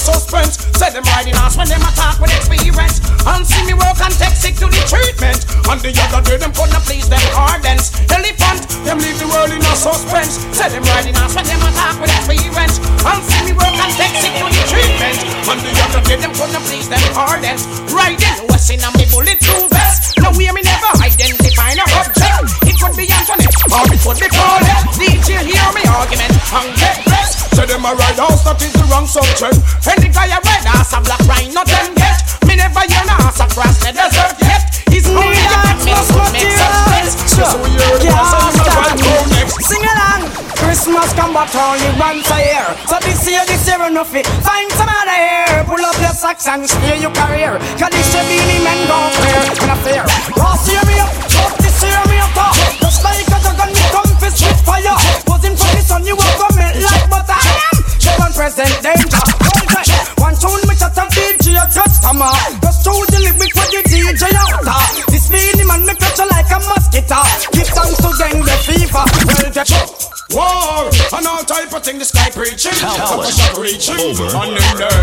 suspense. 0.00 0.64
Say 0.72 0.88
them 0.96 1.04
riding 1.12 1.36
ass 1.36 1.60
when 1.60 1.68
them 1.68 1.84
attack 1.84 2.16
with 2.18 2.32
experience. 2.32 3.04
And 3.28 3.44
see 3.44 3.60
me 3.68 3.76
work 3.76 4.00
and 4.00 4.14
take 4.16 4.32
sick 4.32 4.56
to 4.64 4.66
the 4.66 4.82
treatment. 4.88 5.44
And 5.68 5.78
the 5.84 5.92
other 6.08 6.24
day 6.24 6.40
them 6.40 6.56
couldn't 6.56 6.84
please 6.88 7.06
them 7.12 7.20
ardents. 7.36 7.92
Elephant, 8.08 8.64
them 8.88 8.98
leave 8.98 9.20
the 9.20 9.28
world 9.28 9.52
in 9.52 9.60
a 9.60 9.74
suspense. 9.76 10.40
Say 10.56 10.72
them 10.72 10.82
riding 10.88 11.14
ass 11.20 11.36
when 11.36 11.44
them 11.44 11.60
attack 11.60 12.00
with 12.00 12.10
experience. 12.16 12.80
And 13.04 13.20
see 13.28 13.42
me 13.44 13.52
work 13.52 13.76
and 13.76 13.92
take 14.00 14.16
sick 14.16 14.34
to 14.40 14.48
the 14.48 14.64
treatment. 14.72 15.18
And 15.44 15.60
the 15.60 15.72
other 15.84 16.02
day 16.08 16.16
them 16.16 16.32
couldn't 16.32 16.64
please 16.64 16.88
them. 16.88 17.02
Right 17.92 18.16
then, 18.16 18.48
what's 18.48 18.70
in 18.72 18.80
a 18.80 18.88
me 18.96 19.04
bulletproof 19.12 19.68
vest? 19.68 20.16
No 20.18 20.32
way 20.32 20.48
me 20.50 20.64
never 20.64 20.90
identify 21.04 21.76
no 21.76 21.84
object. 22.00 22.69
It 22.80 22.88
could 22.88 22.96
be 22.96 23.12
Antoinette 23.12 23.60
or 23.76 23.84
it 23.92 24.00
could 24.00 24.16
be 24.16 24.28
Paulette. 24.32 24.88
DJ 24.96 25.44
hear 25.44 25.68
me 25.76 25.84
argument 25.84 26.32
and 26.32 26.72
get 26.80 26.96
rest. 27.12 27.52
Say 27.52 27.68
them 27.68 27.84
a 27.84 27.92
ride 27.92 28.16
house, 28.16 28.40
that 28.48 28.56
is 28.64 28.72
the 28.72 28.88
wrong 28.88 29.04
subject. 29.04 29.60
Any 29.84 30.08
guy 30.08 30.32
a 30.32 30.40
red 30.40 30.64
ass 30.64 30.96
a 30.96 31.04
black 31.04 31.20
rhino 31.28 31.60
them 31.60 31.92
get. 31.92 32.24
Me 32.48 32.56
never 32.56 32.80
hear 32.88 33.04
no 33.04 33.20
ass 33.20 33.36
across 33.36 33.84
the 33.84 33.92
desert 33.92 34.32
yet. 34.40 34.64
It's 34.96 35.12
only 35.12 35.28
the 35.28 35.60
mix 35.84 36.08
would 36.08 36.32
make 36.32 36.56
such 36.56 36.80
sense. 36.88 37.12
So 37.36 37.52
we 37.60 37.68
hear 37.68 38.00
it, 38.00 38.16
so 38.16 38.38
we 38.48 38.64
stop. 38.64 38.72
ride 38.72 38.96
go 38.96 39.12
next. 39.28 39.60
Sing 39.60 39.84
along. 39.84 40.22
Christmas 40.56 41.12
come 41.12 41.36
but 41.36 41.52
only 41.52 41.84
once 42.00 42.32
a 42.32 42.38
year. 42.40 42.64
So 42.88 42.96
this 43.04 43.20
year, 43.28 43.44
this 43.44 43.60
year 43.68 43.92
enough 43.92 44.16
it. 44.16 44.24
Find 44.40 44.72
some 44.72 44.88
other 44.88 45.20
here. 45.20 45.68
Pull 45.68 45.84
up 45.84 46.00
your 46.00 46.16
socks 46.16 46.48
and 46.48 46.64
steer 46.64 46.96
your 46.96 47.12
career. 47.12 47.60
Cause 47.76 47.92
this 47.92 48.08
year 48.16 48.24
Beenie 48.24 48.64
Man 48.64 48.80
go 48.88 48.96
fair. 49.20 49.44
In 49.52 49.68
a 49.68 49.76
fair. 49.84 50.02
Last 50.40 50.64
year 50.64 50.80
me 50.88 50.96
up. 50.96 51.59
Like 53.02 53.26
a 53.26 53.38
dragon, 53.40 53.70
me 53.72 53.84
come 53.90 54.12
fire. 54.64 54.96
Posing 55.26 55.56
for 55.56 55.70
the 55.74 55.82
sun, 55.82 56.04
you 56.04 56.16
like 56.16 57.06
butter. 57.10 57.40
Show 57.98 58.16
and 58.20 58.34
present 58.34 58.76
danger. 58.82 59.24
One 60.20 60.36
tune 60.36 60.62
me 60.68 60.74
chat 60.76 60.96
and 60.98 61.10
DJ 61.10 61.56
a 61.56 61.64
customer. 61.68 62.32
Just 62.62 62.84
for 63.52 63.66
the 63.72 63.80
DJ. 63.88 64.24
This 65.08 65.30
Man 65.66 65.86
me 65.86 65.94
catch 65.94 66.18
you 66.18 66.28
like 66.28 66.50
a 66.50 66.58
mosquito. 66.68 67.20
To 67.52 67.62
the 68.44 68.56
fever. 68.64 70.19
War 70.30 70.86
and 70.86 71.26
all 71.26 71.42
type 71.42 71.72
of 71.74 71.82
thing 71.82 71.98
the 71.98 72.04
sky 72.04 72.30
preaching. 72.30 72.70
Tell 72.78 73.20
us. 73.20 73.34
Shop 73.34 73.58
reaching 73.58 73.98
Over. 73.98 74.30
and 74.30 74.54
then 74.54 74.78
murder. 74.78 74.94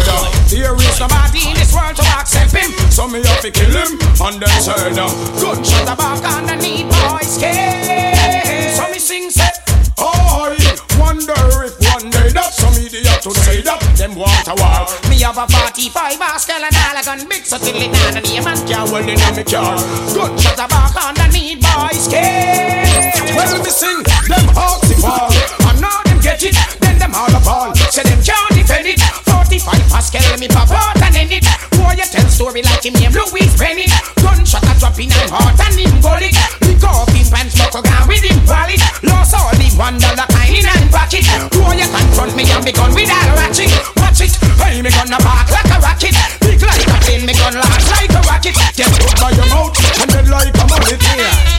There 0.48 0.76
is 0.76 1.00
nobody 1.00 1.52
in 1.52 1.56
this 1.60 1.74
world 1.76 1.96
to 2.00 2.06
accept 2.16 2.56
him. 2.56 2.72
So 2.90 3.08
me 3.08 3.20
have 3.24 3.42
to 3.42 3.52
kill 3.52 3.76
him 3.76 4.00
and 4.00 4.40
then 4.40 4.56
murder. 4.64 5.08
Good 5.36 5.66
shot 5.68 5.98
Back 5.98 6.24
underneath 6.24 6.88
boys' 6.88 7.38
cage. 7.38 8.76
So 8.80 8.88
me 8.88 9.00
sing 9.00 9.30
say. 9.30 9.52
I 10.00 10.78
wonder 11.00 11.34
if 11.66 11.74
one 11.92 12.10
day 12.10 12.30
that 12.32 12.54
some 12.54 12.74
idiot 12.80 13.20
to 13.24 13.32
say 13.44 13.62
that 13.62 13.82
them 13.98 14.16
want 14.16 14.48
a 14.48 14.56
war. 14.56 14.86
Me 15.10 15.20
have 15.26 15.38
a 15.38 15.48
45 15.50 16.20
Pascal 16.20 16.62
and 16.64 16.76
all 16.88 16.96
a 16.96 17.04
gun 17.04 17.28
big 17.28 17.44
so 17.44 17.58
till 17.58 17.76
it 17.76 17.92
down 17.92 18.14
the 18.14 18.22
name 18.22 18.46
and 18.48 18.70
Yeah, 18.70 18.86
well 18.86 19.02
in 19.04 19.18
me 19.18 19.44
car. 19.44 19.76
Good 20.14 20.40
Shut 20.40 20.56
the 20.56 20.68
back 20.70 20.96
underneath 20.96 21.60
boys' 21.60 22.08
cage. 22.08 23.36
Well, 23.36 23.58
me 23.60 23.70
sing 23.70 24.04
them 24.30 24.48
hawks 24.54 24.87
fall. 25.02 25.32
And 25.70 25.82
now 25.82 26.02
them 26.06 26.20
get 26.20 26.42
it, 26.44 26.58
then 26.82 26.98
them 27.00 27.14
all 27.14 27.30
a 27.30 27.42
ball. 27.42 27.74
Say 27.94 28.04
them 28.04 28.22
can't 28.22 28.54
defend 28.54 28.88
it. 28.88 29.00
45 29.30 29.90
Pascal, 29.90 30.38
me 30.38 30.48
pop 30.48 30.70
out 30.72 30.98
and 31.02 31.16
end 31.16 31.32
it. 31.32 31.46
Boy, 31.78 31.96
you 31.98 32.08
tell 32.08 32.28
story 32.28 32.62
like 32.62 32.86
him 32.86 32.94
name 32.98 33.14
Louise 33.14 33.56
Bennett. 33.58 33.92
Gunshot 34.22 34.64
a 34.66 34.74
drop 34.80 34.98
in 35.00 35.12
and 35.12 35.32
heart 35.32 35.58
and 35.58 35.78
him 35.80 35.96
bullet. 36.02 36.36
Lick 36.66 36.84
off 36.84 37.10
him 37.14 37.26
pants, 37.30 37.56
buckle 37.58 37.82
gun 37.82 38.08
with 38.08 38.26
him 38.26 38.38
wallet. 38.46 38.82
Lost 39.04 39.34
all 39.34 39.52
the 39.56 39.68
one 39.78 39.98
dollar 39.98 40.28
kind 40.30 40.54
in 40.54 40.66
and 40.66 40.90
pocket. 40.92 41.26
Boy, 41.54 41.80
you 41.80 41.88
confront 41.88 42.36
me 42.36 42.44
and 42.50 42.64
me 42.66 42.72
gun 42.72 42.92
with 42.94 43.10
a 43.10 43.20
ratchet. 43.38 43.72
Watch 43.98 44.22
it, 44.22 44.34
hey, 44.62 44.82
me 44.82 44.90
gun 44.92 45.14
a 45.14 45.20
bark 45.22 45.48
like 45.50 45.72
a 45.72 45.78
rocket. 45.80 46.16
Big 46.42 46.62
like 46.62 46.86
a 46.86 46.98
plane, 47.06 47.26
me 47.26 47.34
gun 47.34 47.56
launch 47.56 47.88
like 47.94 48.12
a 48.12 48.22
rocket. 48.26 48.56
Get 48.76 48.90
Put 49.00 49.16
by 49.22 49.32
your 49.32 49.48
mouth 49.50 49.74
and 50.02 50.10
then 50.12 50.28
like 50.30 50.54
a 50.54 50.66
mullet. 50.68 51.02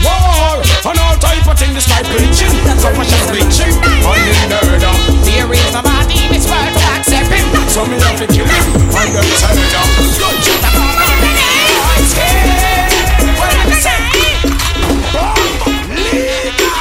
War 0.04 0.62
and 0.92 0.98
all 0.98 1.16
type 1.18 1.46
of 1.46 1.58
thing 1.58 1.74
the 1.74 1.80
sky 1.80 2.02
preaching. 2.06 2.37
So 2.78 2.88
much 2.94 3.10
is 3.10 3.26
reaching 3.34 3.74
and 3.74 4.30
then 4.30 4.62
murder. 4.70 4.94
There 5.26 5.50
is 5.50 5.70
nobody 5.74 6.14
in 6.22 6.30
this 6.30 6.46
world 6.46 6.70
to 6.70 6.82
accept 6.94 7.26
him. 7.26 7.46
So 7.66 7.84
me 7.86 7.98
have 7.98 8.16
to 8.22 8.26
kill 8.30 8.46
him 8.46 8.64
and 8.94 9.10
then 9.10 9.26
murder. 9.26 9.58
Good 9.98 10.22
Shut 10.38 10.62
the 10.62 10.70
fuck 10.70 11.02
up, 11.02 11.10
boys, 11.18 12.14
cage. 12.14 12.94
What 13.34 13.50
am 13.50 13.66
I 13.66 13.78
saying? 13.82 14.06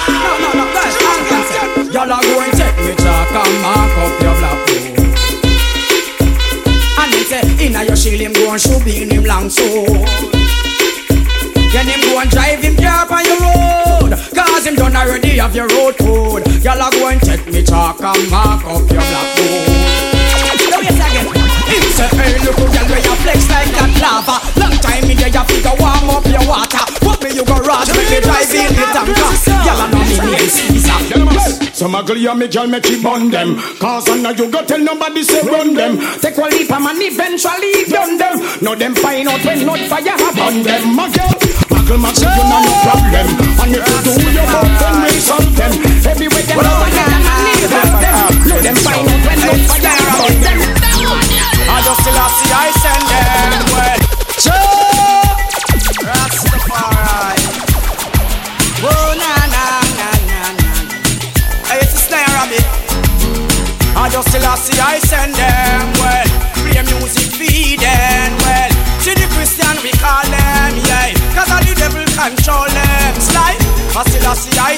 No, 0.08 0.32
no, 0.38 0.50
no, 0.54 0.66
guys, 0.70 0.96
I'm 1.02 1.22
gonna 1.26 1.92
Y'all 1.94 2.12
are 2.14 2.22
going 2.22 2.52
to 2.52 2.58
take 2.58 2.78
me 2.78 2.94
chalk 3.02 3.34
and 3.34 3.56
mark 3.66 3.98
up 3.98 4.14
your 4.22 4.36
black 4.38 4.60
hole. 4.70 5.02
And 7.02 7.10
him 7.14 7.26
say, 7.26 7.42
inna 7.66 7.82
your 7.84 7.98
shield 7.98 8.22
him 8.22 8.34
go 8.34 8.52
and 8.52 8.62
shoot 8.62 8.86
in 8.86 9.10
him 9.10 9.24
long 9.24 9.50
soul. 9.50 10.37
Then 11.74 11.86
him 11.88 12.02
go 12.02 12.20
and 12.20 12.30
drive 12.30 12.62
him 12.64 12.76
car 12.76 13.06
on 13.12 13.24
your 13.26 13.40
road. 13.44 14.12
Cause 14.34 14.66
him 14.66 14.76
done 14.76 14.96
already 14.96 15.38
have 15.38 15.56
your 15.56 15.68
road 15.68 15.98
code. 15.98 16.48
Y'all 16.64 16.82
are 16.82 16.92
going 16.92 17.20
take 17.20 17.46
me 17.48 17.64
chalk 17.64 18.00
and 18.02 18.30
mark 18.32 18.64
up 18.66 18.82
your 18.88 19.04
black 19.04 19.30
hole 19.36 19.68
Now 20.72 20.82
yes 20.82 20.96
again. 20.96 21.28
Him 21.68 21.84
say, 21.92 22.08
hey 22.16 22.40
look 22.44 22.56
who 22.56 22.66
girl 22.72 22.88
where 22.88 23.04
you 23.04 23.16
flex 23.22 23.50
like 23.52 23.72
that 23.76 23.92
lava. 24.00 24.40
Long 24.60 24.78
time 24.80 25.04
in 25.12 25.18
there 25.18 25.28
you 25.28 25.44
figure 25.46 25.76
warm 25.80 26.10
up 26.10 26.26
your 26.26 26.46
water. 26.48 26.84
What 27.06 27.22
me 27.24 27.36
you 27.36 27.46
go 27.46 27.60
rush 27.60 27.92
make 27.92 28.10
me 28.10 28.20
drive 28.24 28.48
in 28.54 28.72
the 28.72 28.86
tanker. 28.96 29.16
Y'all 29.68 29.82
are 29.82 29.92
not 29.92 30.08
me 30.08 30.18
name 30.24 30.50
Caesar 30.50 31.67
Some 31.78 31.94
ugly 31.94 32.26
and 32.26 32.40
me 32.40 32.48
girl 32.48 32.66
make 32.66 32.90
you 32.90 32.98
bun 33.04 33.30
them. 33.30 33.54
Cause 33.78 34.10
I 34.10 34.18
know 34.18 34.32
you 34.32 34.50
go 34.50 34.66
tell 34.66 34.80
nobody 34.82 35.22
say 35.22 35.46
run 35.46 35.76
them. 35.76 36.02
Take 36.18 36.34
one 36.36 36.50
leap 36.50 36.72
and 36.74 36.84
man 36.84 36.98
eventually 36.98 37.86
done 37.86 38.18
them. 38.18 38.42
Now 38.66 38.74
them 38.74 38.96
find 38.98 39.30
out 39.30 39.46
when 39.46 39.62
not 39.62 39.78
fire 39.86 40.10
have 40.10 40.40
on 40.42 40.64
them. 40.66 40.96
My 40.98 41.06
girl, 41.14 41.30
Michael 41.70 42.02
Max 42.02 42.18
you 42.18 42.34
know 42.34 42.66
no 42.66 42.74
problem. 42.82 43.30
And 43.62 43.78
if 43.78 43.86
you 43.86 44.00
do 44.10 44.26
your 44.26 44.50
work 44.50 44.74
then 44.82 45.06
we 45.06 45.22
solve 45.22 45.54
them. 45.54 45.70
Everywhere 46.02 46.50
them 46.50 46.58
go 46.66 46.82
and 46.82 46.98
them 46.98 47.14
and 47.14 47.46
leave 47.46 47.70
them. 47.70 47.94
Now 48.50 48.58
them 48.58 48.78
find 48.82 49.06
out 49.06 49.22
when 49.22 49.38
not 49.38 49.62
fire 49.70 49.94
have 50.02 50.18
on 50.18 50.34
them. 50.42 50.58
I 51.62 51.78
just 51.86 52.02
still 52.02 52.18
have 52.18 52.34
see 52.42 52.58
I 52.58 52.74
send 52.82 53.06
them 53.06 53.70
well 53.70 54.02
Joe 54.42 54.66
Rastafari. 56.10 57.38
Whoa 58.82 59.14
na 59.14 59.37
I 64.08 64.10
just 64.10 64.32
see 64.32 64.80
I 64.80 65.00
send 65.00 65.36
them 65.36 65.92
well. 66.00 66.28
Play 66.56 66.80
music 66.96 67.28
feed 67.28 67.84
them 67.84 68.32
well. 68.40 68.72
See 69.04 69.12
the 69.12 69.28
Christian 69.36 69.84
we 69.84 69.92
call 70.00 70.24
them 70.24 70.80
yeah. 70.88 71.12
Cause 71.36 71.52
all 71.52 71.60
the 71.60 71.76
devil 71.76 72.08
control 72.16 72.72
them. 72.72 73.14
Slide 73.20 73.60
see 74.08 74.60
I 74.60 74.77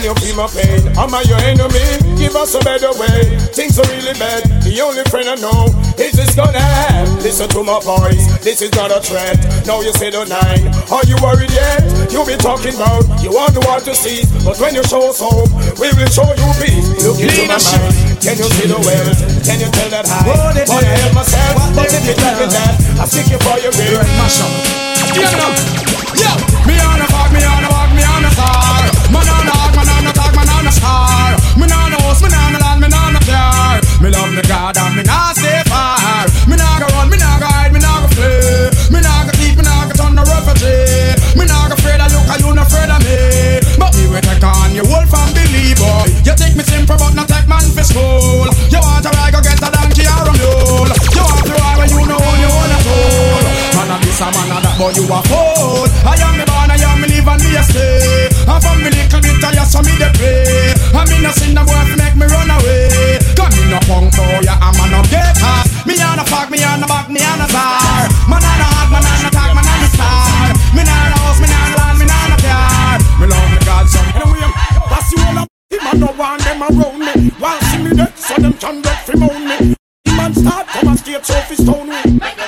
Can 0.00 0.16
you 0.16 0.32
feel 0.32 0.36
my 0.40 0.48
pain? 0.48 0.80
Am 0.96 1.12
I 1.12 1.20
your 1.28 1.36
enemy? 1.44 2.16
Give 2.16 2.32
us 2.32 2.56
a 2.56 2.60
better 2.64 2.88
way. 2.96 3.36
Things 3.52 3.76
are 3.76 3.84
really 3.92 4.16
bad. 4.16 4.48
The 4.64 4.72
only 4.80 5.04
friend 5.12 5.28
I 5.28 5.36
know 5.36 5.68
is 6.00 6.16
this 6.16 6.32
gonna 6.32 6.56
end. 6.96 7.20
Listen 7.20 7.44
to 7.52 7.60
my 7.60 7.76
voice, 7.84 8.24
this 8.40 8.64
is 8.64 8.72
not 8.72 8.88
a 8.88 9.04
threat. 9.04 9.36
Now 9.68 9.84
you 9.84 9.92
say 9.92 10.08
the 10.08 10.24
nine. 10.24 10.72
Are 10.88 11.04
you 11.04 11.20
worried 11.20 11.52
yet? 11.52 11.84
You 12.08 12.24
be 12.24 12.40
talking 12.40 12.72
about 12.80 13.04
you 13.20 13.28
want 13.28 13.52
the 13.52 13.60
world 13.60 13.84
to 13.84 13.92
see, 13.92 14.24
but 14.40 14.56
when 14.56 14.72
you 14.72 14.80
show 14.88 15.04
us 15.04 15.20
hope, 15.20 15.52
we 15.76 15.92
will 15.92 16.08
show 16.08 16.32
you 16.32 16.48
peace. 16.56 17.04
Look 17.04 17.20
into 17.20 17.44
my 17.44 17.60
mind. 17.60 17.92
Can 18.24 18.40
you 18.40 18.48
see 18.56 18.72
the 18.72 18.80
wells? 18.80 19.20
Can 19.44 19.60
you 19.60 19.68
tell 19.68 20.00
that 20.00 20.08
I 20.08 20.24
wanna 20.64 20.96
help 20.96 21.12
myself? 21.12 21.76
But 21.76 21.92
if 21.92 22.08
you 22.08 22.16
tell 22.16 22.40
me 22.40 22.48
that, 22.48 22.72
I 22.96 23.04
seek 23.04 23.28
you 23.28 23.36
for 23.44 23.60
your 23.60 23.76
will. 23.76 24.00
Mash 24.16 24.40
up. 24.40 24.48
Yeah, 25.12 25.28
yeah. 26.16 26.64
Me 26.64 26.80
on 26.88 27.04
a 27.04 27.09
Me 34.00 34.08
love 34.08 34.32
me 34.32 34.40
God 34.48 34.76
and 34.80 34.96
me 34.96 35.02
not 35.04 35.36
stay 35.36 35.60
far. 35.68 36.24
Me 36.48 36.56
not 36.56 36.80
go 36.80 36.88
run, 36.96 37.12
me 37.12 37.20
not 37.20 37.36
go 37.36 37.44
hide, 37.44 37.68
me 37.68 37.80
not 37.84 38.00
go 38.00 38.08
flee. 38.16 38.72
Me 38.88 38.96
not 39.04 39.28
go 39.28 39.32
keep, 39.36 39.60
me 39.60 39.62
not 39.62 39.92
go 39.92 39.94
turn 40.00 40.16
the 40.16 40.24
refugee. 40.24 41.20
Me 41.36 41.44
not 41.44 41.68
go 41.68 41.76
afraid 41.76 42.00
of 42.00 42.08
look, 42.08 42.24
are 42.32 42.40
you 42.40 42.48
not 42.56 42.64
afraid 42.64 42.88
of 42.88 42.96
me? 43.04 43.60
But 43.76 43.92
me 44.00 44.08
will 44.08 44.24
take 44.24 44.40
on 44.40 44.72
your 44.72 44.88
whole 44.88 45.04
family, 45.04 45.76
boy. 45.76 46.08
You 46.24 46.32
take 46.32 46.56
me 46.56 46.64
simple, 46.64 46.96
but 46.96 47.12
not 47.12 47.28
take 47.28 47.44
man 47.44 47.60
for 47.76 47.84
school. 47.84 48.48
You 48.72 48.80
want 48.80 49.04
to 49.04 49.12
ride, 49.20 49.36
go 49.36 49.44
get 49.44 49.60
a 49.60 49.68
donkey 49.68 50.08
or 50.08 50.24
a 50.24 50.32
mule. 50.32 50.88
You 51.12 51.20
want 51.20 51.44
to 51.44 51.52
ride 51.60 51.76
when 51.76 51.88
you 51.92 52.00
know 52.08 52.16
on 52.16 52.36
your 52.40 52.52
own 52.56 52.72
at 52.72 52.88
all. 52.88 53.44
Man 53.76 53.92
of 53.92 54.00
this, 54.00 54.16
a 54.24 54.32
man 54.32 54.48
of 54.48 54.64
that, 54.64 54.80
but 54.80 54.96
you 54.96 55.04
a 55.12 55.20
fool. 55.28 55.84
I 56.08 56.16
am 56.24 56.40
me 56.40 56.48
born, 56.48 56.72
I 56.72 56.80
am 56.88 57.04
me 57.04 57.20
live 57.20 57.28
and 57.28 57.40
me 57.44 57.52
a 57.52 57.62
stay. 57.68 58.32
And 58.48 58.60
from 58.64 58.80
me 58.80 58.88
little 58.96 59.20
bit, 59.20 59.44
I 59.44 59.60
ask 59.60 59.76
saw 59.76 59.84
me 59.84 59.92
the 60.00 60.08
pay. 60.16 60.72
I 60.96 61.04
mean, 61.04 61.28
I 61.28 61.36
seen 61.36 61.52
the 61.52 61.60
boy 61.68 61.84
get 78.60 79.06
fi 79.06 79.16
moan 79.16 79.48
me. 79.48 79.74
The 80.04 80.12
man 80.16 80.34
start 80.34 80.66
come 80.66 80.88
and 80.88 80.98
straight 80.98 81.24
so 81.24 81.34
fi 81.34 81.54
stone 81.54 81.88
me. 81.88 82.39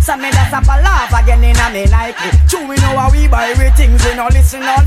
So 0.00 0.16
me 0.16 0.30
have 0.32 0.64
a 0.64 0.76
laugh 0.82 1.12
again 1.12 1.44
in 1.44 1.56
a 1.56 1.66
me 1.70 1.84
Nike 1.86 2.30
True 2.48 2.66
we 2.66 2.76
know 2.76 2.96
how 2.96 3.10
we 3.10 3.28
buy 3.28 3.54
we 3.58 3.70
things 3.76 4.04
we 4.04 4.14
no 4.14 4.28
listen 4.30 4.62
on 4.62 4.84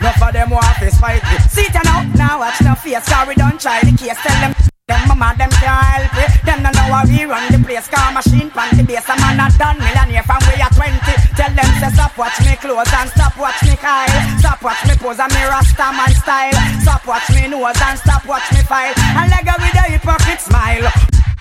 Enough 0.00 0.22
of 0.22 0.32
them 0.32 0.50
want 0.50 0.76
to 0.80 0.90
spite 0.90 1.22
me 1.22 1.38
See 1.48 1.62
it 1.62 1.74
now, 1.84 2.02
now 2.14 2.38
watch 2.40 2.60
no 2.62 2.74
face 2.74 3.08
we 3.26 3.34
don't 3.34 3.60
try 3.60 3.80
the 3.80 3.96
case 3.96 4.18
Tell 4.22 4.40
them 4.40 4.54
them 4.92 5.08
mama, 5.08 5.32
them 5.38 5.48
can't 5.62 5.78
help 5.88 6.16
it. 6.20 6.32
Them 6.44 6.60
no 6.62 6.70
know 6.74 6.90
how 6.90 7.06
we 7.06 7.24
run 7.24 7.46
the 7.48 7.58
place. 7.64 7.88
Car 7.88 8.12
machine, 8.12 8.50
pan 8.50 8.76
the 8.76 8.82
base. 8.82 9.08
A 9.08 9.14
man 9.16 9.38
a 9.38 9.46
done 9.56 9.78
millionaire 9.78 10.26
from 10.26 10.42
we 10.50 10.60
are 10.60 10.74
20. 10.74 10.98
Tell 11.38 11.54
them 11.54 11.70
say 11.80 11.90
stop 11.94 12.18
watch 12.18 12.36
me 12.44 12.52
clothes 12.58 12.92
and 12.92 13.08
stop 13.14 13.32
watch 13.38 13.62
me 13.62 13.78
Kyle. 13.78 14.10
Stop 14.42 14.60
watch 14.60 14.82
me 14.84 14.94
pose 14.98 15.22
and 15.22 15.32
me 15.32 15.42
rasta 15.46 15.86
man 15.96 16.12
style. 16.12 16.58
Stop 16.82 17.06
watch 17.06 17.30
me 17.30 17.46
nose 17.48 17.78
and 17.78 17.98
stop 17.98 18.26
watch 18.26 18.44
me 18.52 18.60
file. 18.66 18.92
And 19.16 19.30
leg 19.30 19.46
with 19.46 19.80
a 19.80 19.84
hypocrite 19.86 20.42
smile. 20.42 20.90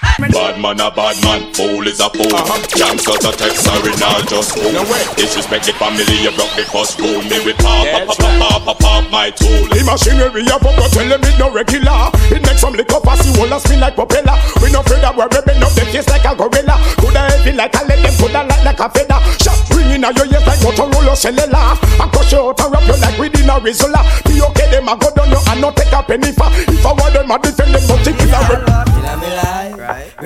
Bad 0.02 0.62
man 0.62 0.80
a 0.82 0.90
bad 0.90 1.18
man, 1.24 1.54
fool 1.54 1.86
is 1.86 2.00
a 2.00 2.10
fool. 2.10 2.30
Uh-huh. 2.30 2.58
Gangsters 2.74 3.26
a 3.26 3.32
text 3.38 3.66
sorry 3.66 3.94
now 4.02 4.22
just 4.26 4.54
fool. 4.58 4.74
Disrespect 5.18 5.66
the 5.66 5.74
family, 5.78 6.06
you 6.22 6.34
broke 6.34 6.54
the 6.58 6.66
first 6.70 6.98
rule. 7.02 7.22
Me 7.26 7.38
with 7.46 7.58
pop, 7.62 7.86
pop, 7.86 8.18
pop, 8.18 8.34
pop, 8.38 8.62
pop, 8.66 8.78
pop, 8.80 9.04
my 9.10 9.30
tool. 9.30 9.66
The 9.70 9.82
machinery 9.86 10.46
a 10.46 10.58
bumper 10.62 10.90
tell 10.94 11.10
them 11.10 11.22
it 11.26 11.38
no 11.38 11.50
regular. 11.50 12.10
It 12.34 12.42
makes 12.46 12.62
some 12.62 12.74
liquor 12.74 13.02
pass 13.02 13.22
you 13.26 13.34
all 13.42 13.54
a 13.54 13.58
spin 13.62 13.82
like 13.82 13.96
propeller. 13.98 14.38
We 14.62 14.70
no 14.70 14.82
afraid 14.82 15.02
that 15.06 15.14
we're 15.14 15.30
ripping 15.30 15.62
up 15.62 15.74
the 15.74 15.86
face 15.90 16.10
like 16.10 16.26
a 16.26 16.34
gorilla. 16.34 16.76
Coulda 17.02 17.22
heavy 17.32 17.54
like 17.54 17.74
a 17.78 17.82
lead, 17.86 18.02
them 18.02 18.14
coulda 18.18 18.42
light 18.46 18.64
like 18.66 18.82
a 18.82 18.88
feather. 18.90 19.20
Shot 19.42 19.58
ringing 19.74 20.06
out 20.06 20.18
your 20.18 20.30
ears 20.30 20.46
like 20.46 20.62
Motorola 20.66 21.14
cellular. 21.14 21.78
I 21.98 22.06
crush 22.10 22.34
you 22.34 22.42
out 22.42 22.62
and 22.62 22.70
wrap 22.74 22.86
you 22.90 22.98
like 22.98 23.18
within 23.18 23.50
a 23.50 23.58
Rizzola 23.62 24.02
Be 24.26 24.42
okay, 24.54 24.70
them 24.70 24.90
a 24.90 24.94
go 24.98 25.10
down 25.14 25.30
you 25.30 25.42
and 25.50 25.62
not 25.62 25.78
take 25.78 25.94
a 25.94 26.02
penny 26.02 26.34
for. 26.34 26.50
If 26.70 26.86
I 26.86 26.94
want 26.94 27.14
them 27.14 27.32
a 27.32 27.38
defend 27.38 27.74
them, 27.74 27.84
but 27.86 28.00
think 28.06 28.18
it's 28.22 28.34
a 28.34 28.42
rip 28.50 29.61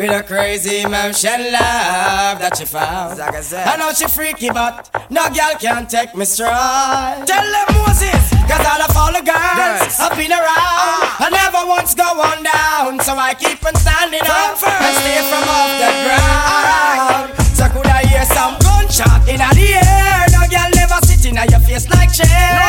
With 0.06 0.22
a 0.22 0.22
crazy 0.22 0.86
motion 0.86 1.50
love 1.50 2.38
that 2.38 2.54
she 2.62 2.66
found. 2.66 3.18
I 3.18 3.74
know 3.74 3.90
she 3.90 4.06
freaky, 4.06 4.54
but 4.54 4.86
no 5.10 5.26
girl 5.34 5.58
can 5.58 5.90
take 5.90 6.14
me 6.14 6.30
stride. 6.30 7.26
Tell 7.26 7.42
them 7.42 7.66
Moses, 7.74 8.14
cause 8.46 8.62
all 8.70 8.86
of 8.86 8.94
all 8.94 9.10
the 9.10 9.26
girls 9.26 9.98
I've 9.98 10.14
been 10.14 10.30
around. 10.30 11.10
I 11.26 11.34
never 11.34 11.66
once 11.66 11.98
go 11.98 12.06
on 12.06 12.38
down, 12.46 13.02
so 13.02 13.18
I 13.18 13.34
keep 13.34 13.66
on 13.66 13.74
standing 13.82 14.22
up 14.30 14.62
and 14.62 14.94
stay 14.94 15.26
from 15.26 15.42
off 15.50 15.74
the 15.74 15.90
ground. 16.06 17.34
So 17.58 17.66
could 17.74 17.90
I 17.90 18.06
hear 18.06 18.30
some 18.30 18.62
gunshot 18.62 19.26
in 19.26 19.42
the 19.42 19.70
air? 19.74 20.30
No 20.38 20.46
girl 20.46 20.70
never 20.78 21.02
sit 21.02 21.26
in 21.26 21.34
your 21.50 21.66
face 21.66 21.90
like 21.90 22.14
chair. 22.14 22.62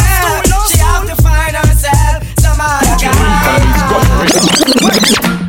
She 0.72 0.80
have 0.80 1.04
to 1.04 1.12
find 1.20 1.52
herself 1.52 2.25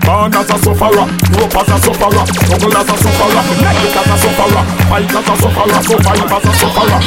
Born 0.08 0.34
as 0.34 0.50
a 0.50 0.58
sufferer, 0.60 1.04
up 1.04 1.56
as 1.56 1.68
a 1.68 1.78
sufferer, 1.84 2.26
struggle 2.30 2.78
as 2.78 2.88
a 2.88 2.96
sufferer, 2.96 3.44
it 3.84 3.98
as 3.98 4.08
a 4.08 4.18
sufferer, 4.24 4.64
fight 4.88 5.10
as 5.12 5.28
a 5.28 5.36
sufferer, 5.36 5.82
survive 5.84 6.32
as 6.32 6.46
a 6.46 6.54
sufferer. 6.62 7.00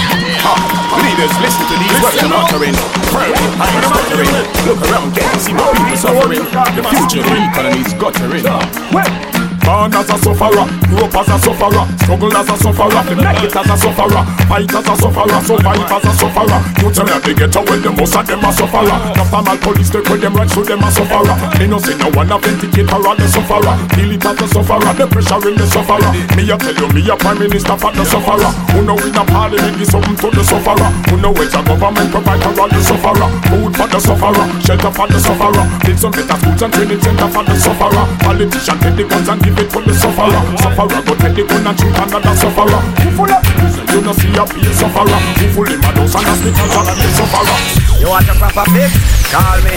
Leaders, 1.01 1.35
listen 1.40 1.64
to 1.64 1.77
these 1.81 1.96
words 2.03 2.20
I'm 2.20 2.33
uttering. 2.33 2.77
Pray, 3.14 3.33
I'm 3.33 3.83
stuttering. 3.88 4.31
Look 4.66 4.81
around, 4.90 5.14
to 5.14 5.40
see 5.40 5.55
my 5.55 5.64
people 5.73 5.96
suffering. 5.96 6.44
The 6.77 6.83
future 6.90 7.20
of 7.20 7.31
the 7.31 7.96
guttering. 7.99 9.39
Born 9.64 9.94
as 9.94 10.11
a 10.11 10.16
sufferer, 10.18 10.66
grow 10.88 11.07
up 11.07 11.14
as 11.14 11.29
a 11.29 11.37
sufferer, 11.38 11.85
struggle 12.03 12.37
as 12.37 12.49
a 12.49 12.57
sufferer, 12.57 13.03
make 13.16 13.42
it 13.44 13.57
as 13.57 13.70
a 13.70 13.77
sufferer, 13.77 14.23
fight 14.49 14.75
as 14.75 14.88
a 14.88 14.94
sufferer, 14.96 15.40
survive 15.44 15.90
as 15.90 16.05
a 16.05 16.12
sufferer. 16.16 16.61
You 16.81 16.88
tell 16.90 17.07
me 17.07 17.16
they 17.23 17.35
get 17.35 17.55
away, 17.57 17.79
the 17.79 17.90
most 17.92 18.16
of 18.16 18.27
them 18.27 18.44
a 18.44 18.51
sufferer. 18.53 18.99
My 19.40 19.57
police 19.57 19.88
take 19.90 20.05
with 20.09 20.20
them 20.20 20.35
right, 20.37 20.51
so 20.51 20.62
them 20.62 20.85
a 20.85 20.90
sufferer. 20.90 21.35
Me 21.59 21.66
no 21.66 21.79
say 21.79 21.96
no 21.96 22.11
one 22.12 22.29
authenticator 22.29 23.01
or 23.01 23.16
the 23.16 23.27
sufferer. 23.27 23.75
Feel 23.96 24.12
it 24.12 24.25
as 24.27 24.37
the 24.37 24.46
sufferer, 24.46 24.92
the 24.94 25.07
pressure 25.09 25.49
in 25.49 25.57
the 25.57 25.66
sufferer. 25.66 26.11
Me 26.37 26.44
a 26.51 26.57
tell 26.61 26.77
you, 26.77 26.88
me 26.92 27.01
a 27.09 27.16
prime 27.16 27.38
minister 27.38 27.77
for 27.77 27.90
the 27.92 28.05
sufferer. 28.05 28.51
Who 28.75 28.85
know 28.85 28.99
in 29.01 29.16
a 29.16 29.25
parliament 29.25 29.79
give 29.81 29.88
something 29.88 30.16
to 30.20 30.29
the 30.31 30.44
sufferer. 30.44 30.90
Who 31.09 31.16
know 31.18 31.33
it's 31.40 31.57
a 31.57 31.62
government 31.64 32.11
provide 32.12 32.42
for 32.42 32.53
all 32.61 32.68
the 32.68 32.81
sufferer. 32.85 33.29
Food 33.49 33.73
for 33.75 33.88
the 33.88 33.99
sufferer, 33.99 34.46
shelter 34.61 34.92
for 34.92 35.07
the 35.09 35.18
sufferer. 35.18 35.64
Build 35.88 35.99
some 35.99 36.12
better 36.12 36.37
schools 36.37 36.62
and 36.62 36.73
training 36.75 37.01
center 37.01 37.29
for 37.33 37.44
the 37.49 37.57
sufferer. 37.57 38.05
Politician 38.20 38.77
take 38.85 38.96
the 39.01 39.05
guns 39.09 39.29
and 39.31 39.40
give 39.40 39.57
it 39.61 39.70
to 39.70 39.81
the 39.85 39.94
sufferer. 39.94 40.40
Sufferer 40.57 41.01
go 41.05 41.12
take 41.20 41.37
the 41.37 41.44
gun 41.44 41.66
and 41.66 41.77
shoot 41.77 41.92
another 41.92 42.35
sufferer. 42.37 42.81
Who 43.05 43.09
full 43.12 43.31
of 43.31 43.44
prison, 43.44 43.85
you 43.92 44.01
no 44.01 44.12
see 44.16 44.33
a 44.33 44.44
peer 44.49 44.73
sufferer. 44.73 45.20
Who 45.37 45.46
full 45.53 45.68
in 45.68 45.81
my 45.81 45.92
house 45.92 46.14
and 46.16 46.25
hospital 46.25 46.88
and 46.88 46.96
the 46.96 47.09
sufferer. 47.12 47.59
You 48.01 48.09
want 48.09 48.29
a 48.29 48.35
proper 48.40 48.64
fix? 48.73 48.90
Call 49.29 49.61
me. 49.62 49.77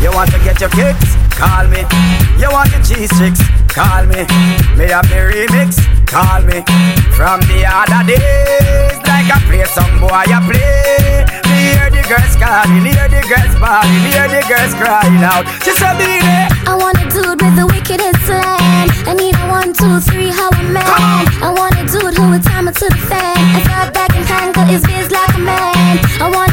You 0.00 0.10
want 0.12 0.32
to 0.32 0.38
get 0.40 0.60
your 0.60 0.70
kicks? 0.70 1.27
Call 1.38 1.70
me. 1.70 1.86
You 2.42 2.50
want 2.50 2.66
the 2.74 2.82
cheese 2.82 3.14
sticks? 3.14 3.38
Call 3.70 4.02
me. 4.10 4.26
Me 4.74 4.90
have 4.90 5.06
the 5.06 5.22
remix? 5.30 5.78
Call 6.02 6.42
me. 6.42 6.66
From 7.14 7.38
the 7.46 7.62
other 7.62 8.02
days, 8.10 8.98
like 9.06 9.30
I 9.30 9.38
play 9.46 9.62
some 9.70 10.02
boy 10.02 10.26
I 10.26 10.42
play. 10.42 11.22
Me 11.46 11.78
hear 11.78 11.90
the 11.94 12.02
girls 12.10 12.34
calling, 12.42 12.82
hear 12.82 13.06
the 13.06 13.22
girls 13.30 13.54
bawling, 13.62 14.02
hear 14.10 14.26
the 14.26 14.42
girls 14.50 14.74
crying 14.74 15.22
out. 15.22 15.46
She 15.62 15.70
said, 15.78 15.94
"Be 15.98 16.18
there." 16.26 16.48
I 16.66 16.74
want 16.74 16.98
a 16.98 17.06
dude 17.06 17.38
with 17.38 17.54
the 17.54 17.66
wickedest 17.70 18.18
slang. 18.26 18.90
I 19.06 19.14
need 19.14 19.38
a 19.38 19.46
one, 19.46 19.70
two, 19.72 20.00
three, 20.10 20.30
how 20.34 20.50
a 20.50 20.62
man. 20.74 21.22
I 21.38 21.54
want 21.54 21.78
a 21.78 21.86
dude 21.86 22.18
who 22.18 22.34
would 22.34 22.42
time 22.42 22.66
it 22.66 22.74
to 22.82 22.86
the 22.90 23.02
fan. 23.06 23.38
And 23.54 23.62
start 23.62 23.94
back 23.94 24.10
and 24.16 24.26
tangle 24.26 24.66
his 24.66 24.82
biz 24.82 25.10
like 25.14 25.34
a 25.38 25.42
man. 25.42 26.02
I 26.18 26.26
want 26.34 26.47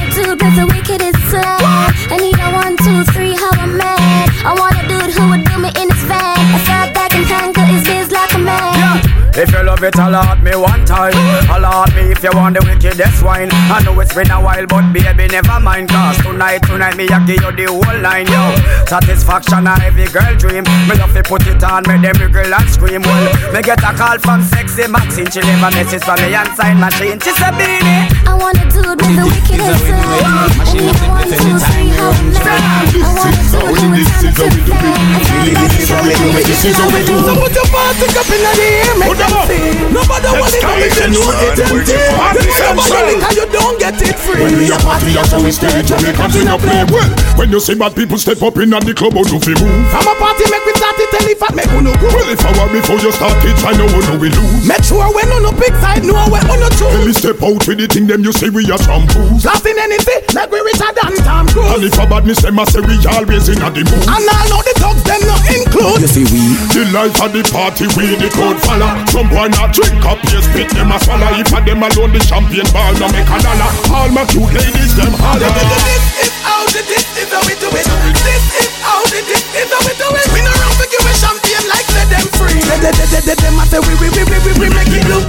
If 9.47 9.51
you 9.51 9.74
love 9.75 9.83
it, 9.83 9.99
alert 9.99 10.41
me 10.41 10.55
one 10.55 10.85
time. 10.85 11.13
Alert 11.51 11.95
me 11.95 12.11
if 12.11 12.23
you 12.23 12.31
want 12.33 12.55
the 12.55 12.63
wickedest 12.63 13.23
wine. 13.23 13.49
I 13.51 13.83
know 13.83 13.99
it's 13.99 14.13
been 14.13 14.31
a 14.31 14.39
while, 14.39 14.65
but 14.67 14.93
baby, 14.93 15.27
never 15.27 15.59
mind. 15.59 15.89
Cause 15.89 16.17
tonight, 16.17 16.63
tonight, 16.63 16.95
me, 16.95 17.07
I 17.09 17.19
give 17.25 17.43
you 17.43 17.51
the 17.51 17.65
whole 17.67 17.99
line, 17.99 18.27
yo. 18.27 18.55
Satisfaction, 18.88 19.67
a 19.67 19.75
every 19.83 20.07
girl 20.07 20.35
dream. 20.38 20.63
Me 20.88 20.95
love 20.95 21.13
to 21.13 21.23
put 21.23 21.45
it 21.47 21.63
on, 21.63 21.83
make 21.88 22.01
them 22.01 22.15
wiggle 22.19 22.53
and 22.53 22.69
scream. 22.69 23.01
Well, 23.01 23.25
me 23.51 23.61
get 23.61 23.83
a 23.83 23.91
call 23.91 24.17
from 24.19 24.43
sexy 24.43 24.88
Maxine. 24.88 25.29
She 25.31 25.41
leave 25.41 25.59
a 25.59 25.69
message 25.71 26.03
for 26.03 26.15
me 26.23 26.31
and 26.31 26.49
sign 26.55 26.79
machine. 26.79 27.19
She 27.19 27.31
said, 27.35 27.55
Beenie. 27.59 28.07
I 28.23 28.33
want 28.38 28.57
a 28.59 28.65
dude 28.71 28.95
with 28.95 29.15
the 29.15 29.25
wickedest 29.27 29.83
slang. 29.83 30.55
I 30.55 30.71
need 30.71 30.88
a 30.88 31.07
one, 31.09 31.27
two, 31.27 31.59
three, 31.59 31.91
how 31.99 32.15
a 32.15 32.31
man. 32.31 32.88
I 32.95 33.11
want 33.11 33.35
a 33.35 33.43
dude 33.51 33.75
who 33.75 33.75
would 33.75 33.83
time 33.83 33.99
it 33.99 34.39
to 34.39 34.47
the 34.55 34.73
fan. 34.79 35.03
And 35.15 35.23
start 35.25 35.51
back 35.51 35.75
and 35.75 36.15
tangle 36.15 36.47
his 36.47 36.63
biz 36.63 36.79
like 36.79 36.95
a 36.95 37.11
man. 37.11 37.25
So 37.25 37.33
put 37.35 37.53
your 37.55 37.67
party 37.67 38.05
up 38.15 38.29
in 38.29 38.39
the 38.39 38.51
air, 38.55 38.93
make 38.99 39.17
them 39.17 39.33
feel. 39.49 39.64
Nobody 39.91 40.30
want 40.36 40.51
it, 40.51 40.62
nobody 40.62 40.89
get 40.91 41.10
no 41.10 41.21
it 41.23 41.60
empty. 41.60 41.95
Nobody 41.95 43.15
cause 43.21 43.36
you 43.36 43.47
don't 43.49 43.78
get 43.80 43.97
it 44.01 44.17
free. 44.19 44.43
When 44.43 44.58
we 44.60 44.67
a 44.69 44.78
party, 44.84 45.15
that's 45.15 45.32
how 45.32 45.41
we 45.41 45.51
stay. 45.51 45.71
Jamaicans 45.82 46.36
in 46.36 46.47
a 46.51 46.56
play. 46.60 46.84
Well, 46.91 47.10
when 47.39 47.49
you 47.51 47.60
see 47.60 47.75
bad 47.75 47.95
people 47.95 48.17
step 48.17 48.41
up 48.43 48.58
in 48.60 48.75
the 48.75 48.93
club, 48.93 49.15
how 49.15 49.25
you 49.25 49.39
feel 49.39 49.58
move? 49.58 49.88
From 49.89 50.06
a 50.06 50.13
party, 50.19 50.45
make 50.51 50.65
we 50.67 50.73
start 50.75 50.99
it, 50.99 51.10
tell 51.10 51.28
if 51.30 51.41
I 51.41 51.49
make 51.56 51.71
uno 51.71 51.93
go. 51.97 52.08
Well, 52.12 52.30
if 52.30 52.43
I 52.43 52.51
were 52.54 52.69
before 52.75 52.99
you 52.99 53.12
start 53.15 53.39
it, 53.41 53.58
I 53.63 53.71
know 53.80 53.88
no 53.88 54.19
we 54.19 54.30
lose. 54.30 54.67
Make 54.67 54.84
sure 54.84 55.08
when 55.15 55.32
on 55.32 55.41
no 55.47 55.51
big 55.56 55.73
side, 55.80 56.04
know 56.04 56.19
where 56.28 56.43
on 56.45 56.60
no 56.60 56.69
choose. 56.75 56.91
Tell 56.91 57.06
me 57.06 57.13
step 57.13 57.39
out 57.41 57.63
with 57.63 57.80
the 57.80 57.88
thing, 57.88 58.06
them 58.06 58.21
you 58.21 58.34
say 58.36 58.51
we 58.51 58.67
are 58.69 58.82
shampoos. 58.82 59.47
Laughing 59.47 59.80
anything, 59.80 60.21
like 60.36 60.51
we 60.51 60.60
richer 60.62 60.91
than 60.91 61.15
Tom 61.23 61.47
Cruise. 61.49 61.71
And 61.71 61.84
if 61.88 61.97
a 61.97 62.06
badness, 62.06 62.43
them 62.43 62.60
a 62.60 62.65
say 62.67 62.84
we 62.84 62.99
always 63.08 63.47
in 63.47 63.63
a 63.63 63.69
the 63.71 63.84
mood. 63.88 64.06
And 64.06 64.28
I 64.28 64.43
know 64.51 64.62
the 64.62 64.73
thugs, 64.75 65.04
them 65.08 65.21
not 65.23 65.43
include. 65.47 66.04
You 66.04 66.12
see 66.12 66.25
we 66.28 66.41
The 66.75 66.84
life 66.91 67.15
of 67.23 67.32
the 67.32 67.43
party, 67.47 67.88
we 67.95 68.19
the 68.19 68.30
code 68.36 68.60
follow. 68.62 68.91
Some 69.10 69.32
boy 69.32 69.47
dollar 69.55 69.71
Drink 69.71 70.05
up, 70.05 70.19
yes, 70.31 70.45
spit 70.45 70.69
them 70.71 70.91
a 70.91 70.99
swallow. 70.99 71.31
If 71.39 71.51
a 71.51 71.59
them 71.63 71.83
alone, 71.83 72.11
the 72.11 72.19
champagne 72.19 72.67
ball 72.71 72.93
no 72.99 73.07
make 73.11 73.27
a 73.27 73.37
dollar. 73.39 73.71
All 73.91 74.09
my 74.11 74.25
cute 74.27 74.51
ladies, 74.51 74.95
them 74.95 75.13
holler. 75.19 75.47
This 75.47 76.27
is 76.27 76.33
how 76.43 76.63
the 76.71 76.81
this 76.83 77.05
is 77.15 77.31
how 77.31 77.41
we 77.47 77.55
do 77.59 77.67
it. 77.71 77.83
This 77.83 78.43
is 78.59 78.71
how 78.83 79.03
the 79.07 79.19
this 79.23 79.43
is 79.55 79.67
how 79.71 79.81
we 79.87 79.93
do 79.95 80.07
it. 80.11 80.27
We 80.31 80.39
no 80.43 80.51
run 80.51 80.71
for 80.75 80.87
giving 80.91 81.15
champagne 81.15 81.65
like 81.71 81.87
let 81.95 82.07
them 82.11 82.27
free. 82.35 82.59
Let 82.67 82.83
them, 82.83 82.95
let 83.11 83.23
them, 83.23 83.39
them, 83.39 83.59
say 83.67 83.79
we, 83.79 83.95
we, 83.99 84.07
we, 84.11 84.23
we, 84.27 84.37
we, 84.43 84.51
we 84.59 84.67
make 84.71 84.91
it 84.91 85.03
look. 85.07 85.23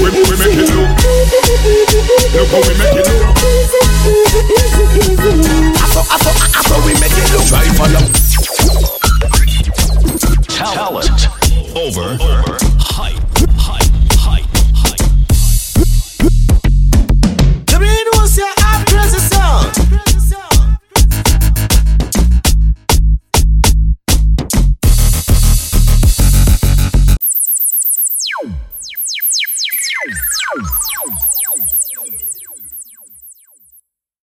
We, 0.00 0.08
we, 0.08 0.20
we 0.24 0.34
make 0.40 0.56
it 0.60 0.68
look. 0.72 0.88
Look 2.36 2.48
how 2.52 2.60
we 2.64 2.72
make 2.76 2.96
it 3.00 3.08
look. 3.08 3.36
I 5.74 6.60
saw, 6.64 6.78
we 6.84 6.92
make 7.00 7.16
it 7.16 7.28
look. 7.32 7.44
Talent, 10.54 11.04
Talent. 11.04 11.76
over. 11.76 12.16
over 12.22 12.73
hype, 12.96 13.18
hype, 13.58 13.90
hype, 14.12 14.46
hype. 14.72 15.00
The 17.66 17.76
brain 17.76 18.06
was 18.14 18.36
your 18.38 18.46
art 18.64 18.86
presence 18.86 19.24
sound. 19.34 20.13